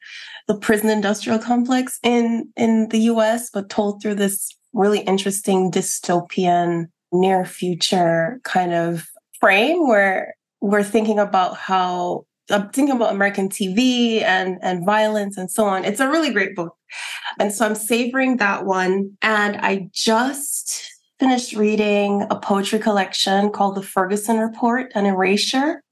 the 0.48 0.58
prison 0.58 0.90
industrial 0.90 1.40
complex 1.40 2.00
in 2.04 2.52
in 2.56 2.90
the 2.90 3.00
US, 3.14 3.50
but 3.50 3.70
told 3.70 4.02
through 4.02 4.16
this 4.16 4.50
really 4.74 5.00
interesting 5.02 5.72
dystopian 5.72 6.88
near 7.12 7.46
future 7.46 8.40
kind 8.44 8.74
of 8.74 9.08
frame 9.40 9.88
where 9.88 10.36
we're 10.62 10.84
thinking 10.84 11.20
about 11.20 11.58
how 11.58 12.26
I'm 12.50 12.70
thinking 12.70 12.96
about 12.96 13.14
American 13.14 13.50
TV 13.50 14.22
and 14.24 14.58
and 14.62 14.86
violence 14.86 15.38
and 15.38 15.50
so 15.50 15.66
on. 15.66 15.86
It's 15.86 16.00
a 16.00 16.10
really 16.10 16.32
great 16.32 16.56
book. 16.56 16.76
And 17.40 17.54
so 17.54 17.66
I'm 17.66 17.76
savoring 17.76 18.38
that 18.38 18.66
one. 18.66 19.18
And 19.22 19.58
I 19.58 19.90
just 19.94 20.84
finished 21.20 21.54
reading 21.56 22.26
a 22.32 22.36
poetry 22.36 22.80
collection 22.80 23.52
called 23.52 23.76
The 23.76 23.84
Ferguson 23.84 24.40
Report 24.40 24.92
and 24.96 25.06
Erasure 25.06 25.84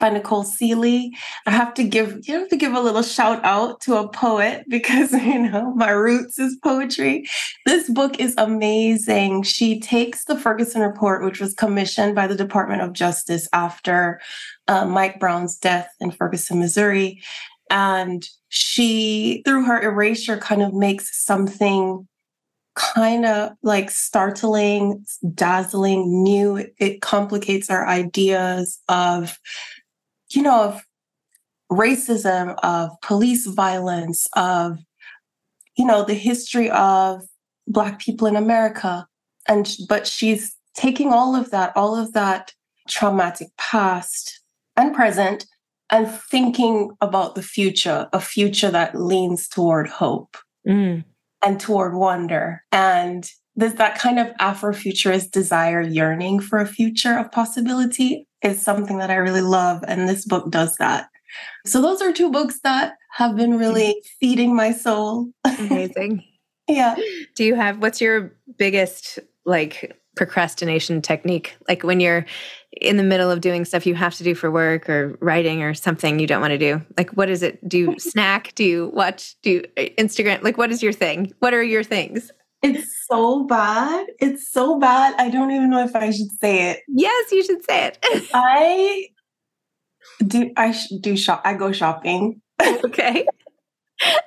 by 0.00 0.10
Nicole 0.10 0.44
Sealey. 0.44 1.10
I 1.46 1.50
have 1.50 1.74
to 1.74 1.84
give 1.84 2.20
you 2.26 2.38
have 2.38 2.48
to 2.48 2.56
give 2.56 2.74
a 2.74 2.80
little 2.80 3.02
shout 3.02 3.44
out 3.44 3.80
to 3.82 3.96
a 3.96 4.08
poet 4.08 4.64
because 4.68 5.12
you 5.12 5.50
know 5.50 5.74
my 5.74 5.90
roots 5.90 6.38
is 6.38 6.56
poetry. 6.62 7.26
This 7.64 7.88
book 7.88 8.20
is 8.20 8.34
amazing. 8.38 9.42
She 9.42 9.80
takes 9.80 10.24
the 10.24 10.38
Ferguson 10.38 10.82
report, 10.82 11.24
which 11.24 11.40
was 11.40 11.54
commissioned 11.54 12.14
by 12.14 12.26
the 12.26 12.36
Department 12.36 12.82
of 12.82 12.92
Justice 12.92 13.48
after 13.52 14.20
uh, 14.68 14.84
Mike 14.84 15.20
Brown's 15.20 15.58
death 15.58 15.88
in 16.00 16.10
Ferguson, 16.10 16.58
Missouri, 16.58 17.22
and 17.70 18.26
she 18.48 19.42
through 19.44 19.64
her 19.64 19.80
erasure 19.80 20.38
kind 20.38 20.62
of 20.62 20.72
makes 20.72 21.24
something 21.24 22.06
kind 22.76 23.24
of 23.24 23.52
like 23.62 23.90
startling, 23.90 25.04
dazzling, 25.34 26.22
new. 26.22 26.64
It 26.78 27.00
complicates 27.00 27.70
our 27.70 27.86
ideas 27.86 28.78
of, 28.88 29.38
you 30.30 30.42
know, 30.42 30.64
of 30.64 30.84
racism, 31.72 32.54
of 32.62 32.90
police 33.02 33.46
violence, 33.46 34.28
of, 34.36 34.78
you 35.76 35.86
know, 35.86 36.04
the 36.04 36.14
history 36.14 36.70
of 36.70 37.22
Black 37.66 37.98
people 37.98 38.26
in 38.26 38.36
America. 38.36 39.06
And, 39.48 39.74
but 39.88 40.06
she's 40.06 40.54
taking 40.74 41.12
all 41.12 41.34
of 41.34 41.50
that, 41.50 41.72
all 41.76 41.96
of 41.96 42.12
that 42.12 42.52
traumatic 42.88 43.48
past 43.56 44.40
and 44.76 44.94
present, 44.94 45.46
and 45.88 46.10
thinking 46.10 46.90
about 47.00 47.36
the 47.36 47.42
future, 47.42 48.08
a 48.12 48.20
future 48.20 48.70
that 48.70 48.94
leans 48.94 49.48
toward 49.48 49.88
hope. 49.88 50.36
Mm 50.68 51.04
and 51.46 51.60
toward 51.60 51.94
wonder. 51.94 52.64
And 52.72 53.30
there's 53.54 53.74
that 53.74 53.96
kind 53.96 54.18
of 54.18 54.34
Afrofuturist 54.38 55.30
desire, 55.30 55.80
yearning 55.80 56.40
for 56.40 56.58
a 56.58 56.66
future 56.66 57.16
of 57.16 57.30
possibility 57.30 58.26
is 58.42 58.60
something 58.60 58.98
that 58.98 59.10
I 59.10 59.14
really 59.14 59.42
love. 59.42 59.84
And 59.86 60.08
this 60.08 60.24
book 60.24 60.50
does 60.50 60.74
that. 60.76 61.08
So 61.64 61.80
those 61.80 62.02
are 62.02 62.12
two 62.12 62.32
books 62.32 62.58
that 62.64 62.94
have 63.12 63.36
been 63.36 63.58
really 63.58 64.02
feeding 64.18 64.56
my 64.56 64.72
soul. 64.72 65.28
Amazing. 65.44 66.24
yeah. 66.68 66.96
Do 67.36 67.44
you 67.44 67.54
have 67.54 67.78
what's 67.78 68.00
your 68.00 68.34
biggest 68.58 69.20
like 69.44 69.96
procrastination 70.16 71.00
technique? 71.00 71.56
Like 71.68 71.84
when 71.84 72.00
you're 72.00 72.26
in 72.80 72.96
the 72.96 73.02
middle 73.02 73.30
of 73.30 73.40
doing 73.40 73.64
stuff 73.64 73.86
you 73.86 73.94
have 73.94 74.14
to 74.14 74.24
do 74.24 74.34
for 74.34 74.50
work 74.50 74.88
or 74.88 75.16
writing 75.20 75.62
or 75.62 75.74
something 75.74 76.18
you 76.18 76.26
don't 76.26 76.40
want 76.40 76.52
to 76.52 76.58
do? 76.58 76.82
Like, 76.96 77.10
what 77.10 77.28
is 77.28 77.42
it? 77.42 77.66
Do 77.68 77.78
you 77.78 77.94
snack? 77.98 78.54
Do 78.54 78.64
you 78.64 78.90
watch? 78.94 79.34
Do 79.42 79.50
you 79.50 79.64
uh, 79.76 79.82
Instagram? 79.98 80.42
Like, 80.42 80.58
what 80.58 80.70
is 80.70 80.82
your 80.82 80.92
thing? 80.92 81.32
What 81.38 81.54
are 81.54 81.62
your 81.62 81.82
things? 81.82 82.30
It's 82.62 83.06
so 83.06 83.44
bad. 83.44 84.06
It's 84.18 84.50
so 84.50 84.78
bad. 84.78 85.14
I 85.18 85.30
don't 85.30 85.50
even 85.50 85.70
know 85.70 85.84
if 85.84 85.94
I 85.94 86.10
should 86.10 86.30
say 86.40 86.70
it. 86.70 86.80
Yes, 86.88 87.32
you 87.32 87.44
should 87.44 87.64
say 87.64 87.86
it. 87.86 87.98
I 88.34 89.08
do. 90.26 90.50
I 90.56 90.74
do 91.00 91.16
shop. 91.16 91.42
I 91.44 91.54
go 91.54 91.72
shopping. 91.72 92.40
Okay. 92.84 93.26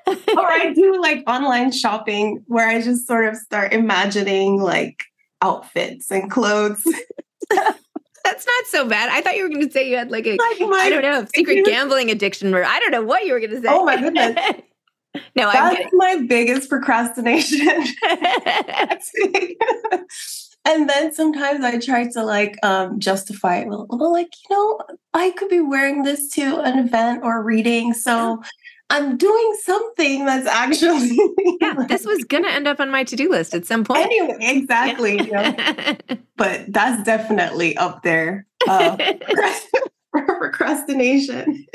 or 0.08 0.46
I 0.48 0.74
do 0.74 1.00
like 1.00 1.24
online 1.28 1.72
shopping 1.72 2.44
where 2.48 2.68
I 2.68 2.82
just 2.82 3.06
sort 3.06 3.26
of 3.26 3.36
start 3.36 3.72
imagining 3.74 4.60
like 4.60 5.04
outfits 5.42 6.10
and 6.12 6.30
clothes. 6.30 6.84
That's 8.24 8.46
not 8.46 8.66
so 8.68 8.88
bad. 8.88 9.10
I 9.10 9.22
thought 9.22 9.36
you 9.36 9.44
were 9.44 9.50
going 9.50 9.66
to 9.66 9.72
say 9.72 9.90
you 9.90 9.98
had 9.98 10.12
like 10.12 10.26
a, 10.26 10.38
Like 10.38 10.60
my- 10.60 10.78
I 10.78 10.90
don't 10.90 11.02
know, 11.02 11.26
secret 11.36 11.66
gambling 11.66 12.12
addiction, 12.12 12.54
or 12.54 12.64
I 12.64 12.80
don't 12.80 12.92
know 12.92 13.04
what 13.04 13.26
you 13.26 13.34
were 13.34 13.40
going 13.40 13.52
to 13.52 13.62
say. 13.62 13.68
Oh 13.68 13.86
my 13.86 13.98
goodness. 13.98 14.36
no, 15.36 15.52
That's 15.52 15.90
my 15.94 16.24
biggest 16.28 16.70
procrastination. 16.70 17.68
and 20.66 20.90
then 20.90 21.14
sometimes 21.14 21.64
I 21.64 21.80
try 21.80 22.08
to 22.12 22.24
like 22.24 22.58
um, 22.64 23.00
justify 23.00 23.60
it. 23.60 23.68
Well, 23.68 24.12
like, 24.12 24.30
you 24.50 24.56
know, 24.56 24.80
I 25.14 25.32
could 25.32 25.50
be 25.50 25.62
wearing 25.62 26.04
this 26.04 26.30
to 26.32 26.60
an 26.62 26.80
event 26.80 27.22
or 27.24 27.42
reading. 27.44 27.94
So 27.94 28.42
I'm 28.92 29.18
doing 29.18 29.56
something 29.62 30.26
that's 30.26 30.48
actually. 30.48 31.18
yeah, 31.62 31.86
this 31.88 32.06
was 32.06 32.24
going 32.30 32.44
to 32.44 32.50
end 32.50 32.68
up 32.68 32.80
on 32.80 32.90
my 32.90 33.04
to 33.04 33.16
do 33.16 33.30
list 33.30 33.54
at 33.54 33.66
some 33.66 33.84
point. 33.84 34.02
anyway, 34.02 34.38
exactly. 34.40 35.22
you 35.24 35.32
know. 35.32 35.56
But 36.36 36.72
that's 36.74 37.04
definitely 37.04 37.78
up 37.78 38.02
there. 38.02 38.48
Uh, 38.68 38.98
procrastination. 40.12 41.66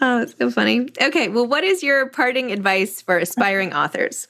oh, 0.00 0.22
it's 0.22 0.38
so 0.38 0.50
funny. 0.50 0.88
Okay, 1.00 1.28
well, 1.28 1.46
what 1.46 1.64
is 1.64 1.82
your 1.82 2.08
parting 2.10 2.52
advice 2.52 3.02
for 3.02 3.18
aspiring 3.18 3.72
authors? 3.72 4.28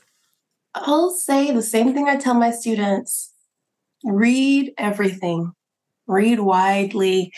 I'll 0.74 1.10
say 1.10 1.52
the 1.52 1.62
same 1.62 1.94
thing 1.94 2.08
I 2.08 2.16
tell 2.16 2.34
my 2.34 2.50
students 2.50 3.32
read 4.04 4.72
everything, 4.78 5.52
read 6.06 6.40
widely, 6.40 7.32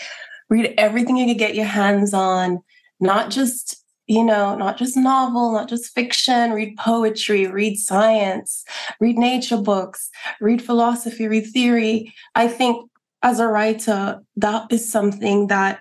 read 0.51 0.75
everything 0.77 1.17
you 1.17 1.27
can 1.27 1.37
get 1.37 1.55
your 1.55 1.65
hands 1.65 2.13
on, 2.13 2.63
not 3.01 3.31
just 3.31 3.77
you 4.09 4.25
know, 4.25 4.57
not 4.57 4.79
just 4.79 4.97
novel, 4.97 5.53
not 5.53 5.69
just 5.69 5.95
fiction, 5.95 6.53
read 6.53 6.75
poetry, 6.79 7.47
read 7.47 7.77
science, 7.77 8.65
read 9.01 9.19
nature 9.19 9.59
books, 9.59 10.09
read 10.41 10.63
philosophy, 10.63 11.29
read 11.29 11.47
theory. 11.47 12.15
I 12.35 12.49
think 12.49 12.91
as 13.23 13.39
a 13.39 13.47
writer, 13.47 14.21
that 14.37 14.73
is 14.73 14.91
something 14.91 15.49
that 15.49 15.81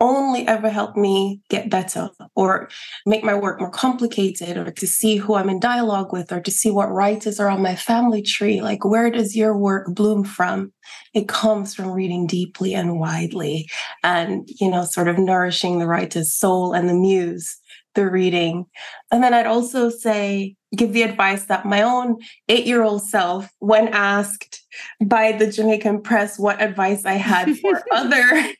only 0.00 0.46
ever 0.46 0.68
help 0.68 0.96
me 0.96 1.40
get 1.48 1.70
better 1.70 2.10
or 2.34 2.68
make 3.06 3.24
my 3.24 3.34
work 3.34 3.60
more 3.60 3.70
complicated 3.70 4.56
or 4.56 4.70
to 4.70 4.86
see 4.86 5.16
who 5.16 5.34
I'm 5.34 5.48
in 5.48 5.60
dialogue 5.60 6.12
with 6.12 6.32
or 6.32 6.40
to 6.40 6.50
see 6.50 6.70
what 6.70 6.92
writers 6.92 7.38
are 7.38 7.48
on 7.48 7.62
my 7.62 7.76
family 7.76 8.22
tree. 8.22 8.60
Like, 8.60 8.84
where 8.84 9.10
does 9.10 9.36
your 9.36 9.56
work 9.56 9.94
bloom 9.94 10.24
from? 10.24 10.72
It 11.14 11.28
comes 11.28 11.74
from 11.74 11.92
reading 11.92 12.26
deeply 12.26 12.74
and 12.74 12.98
widely 12.98 13.68
and, 14.02 14.48
you 14.60 14.70
know, 14.70 14.84
sort 14.84 15.08
of 15.08 15.18
nourishing 15.18 15.78
the 15.78 15.86
writer's 15.86 16.34
soul 16.34 16.72
and 16.72 16.88
the 16.88 16.94
muse 16.94 17.56
through 17.94 18.10
reading. 18.10 18.66
And 19.10 19.22
then 19.22 19.32
I'd 19.32 19.46
also 19.46 19.88
say, 19.88 20.56
give 20.74 20.92
the 20.92 21.02
advice 21.02 21.44
that 21.44 21.64
my 21.64 21.82
own 21.82 22.16
eight 22.48 22.66
year 22.66 22.82
old 22.82 23.02
self, 23.02 23.48
when 23.60 23.88
asked 23.88 24.62
by 25.04 25.32
the 25.32 25.50
Jamaican 25.50 26.02
press 26.02 26.38
what 26.38 26.60
advice 26.60 27.04
I 27.04 27.12
had 27.12 27.56
for 27.58 27.82
other 27.92 28.52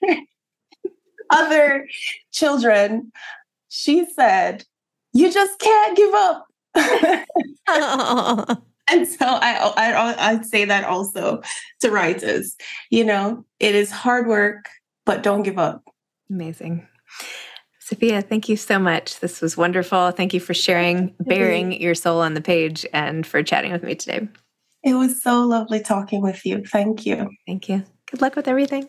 other 1.34 1.88
children, 2.32 3.12
she 3.68 4.06
said, 4.14 4.64
"You 5.12 5.32
just 5.32 5.58
can't 5.58 5.96
give 5.96 6.14
up." 6.14 6.46
and 8.88 9.08
so 9.08 9.26
I, 9.26 9.72
I 9.76 10.30
I'd 10.30 10.44
say 10.46 10.64
that 10.64 10.84
also 10.84 11.42
to 11.80 11.90
writers. 11.90 12.56
You 12.90 13.04
know, 13.04 13.44
it 13.60 13.74
is 13.74 13.90
hard 13.90 14.26
work, 14.26 14.68
but 15.04 15.22
don't 15.22 15.42
give 15.42 15.58
up. 15.58 15.82
Amazing. 16.30 16.86
Safiya, 17.80 18.26
thank 18.26 18.48
you 18.48 18.56
so 18.56 18.78
much. 18.78 19.20
This 19.20 19.42
was 19.42 19.58
wonderful. 19.58 20.10
Thank 20.12 20.32
you 20.32 20.40
for 20.40 20.54
sharing, 20.54 21.14
bearing 21.20 21.72
your 21.72 21.94
soul 21.94 22.20
on 22.20 22.32
the 22.32 22.40
page, 22.40 22.86
and 22.94 23.26
for 23.26 23.42
chatting 23.42 23.72
with 23.72 23.82
me 23.82 23.94
today. 23.94 24.26
It 24.82 24.94
was 24.94 25.22
so 25.22 25.42
lovely 25.42 25.80
talking 25.80 26.22
with 26.22 26.46
you. 26.46 26.64
Thank 26.64 27.04
you. 27.04 27.30
Thank 27.46 27.68
you. 27.68 27.84
Good 28.10 28.22
luck 28.22 28.36
with 28.36 28.48
everything. 28.48 28.88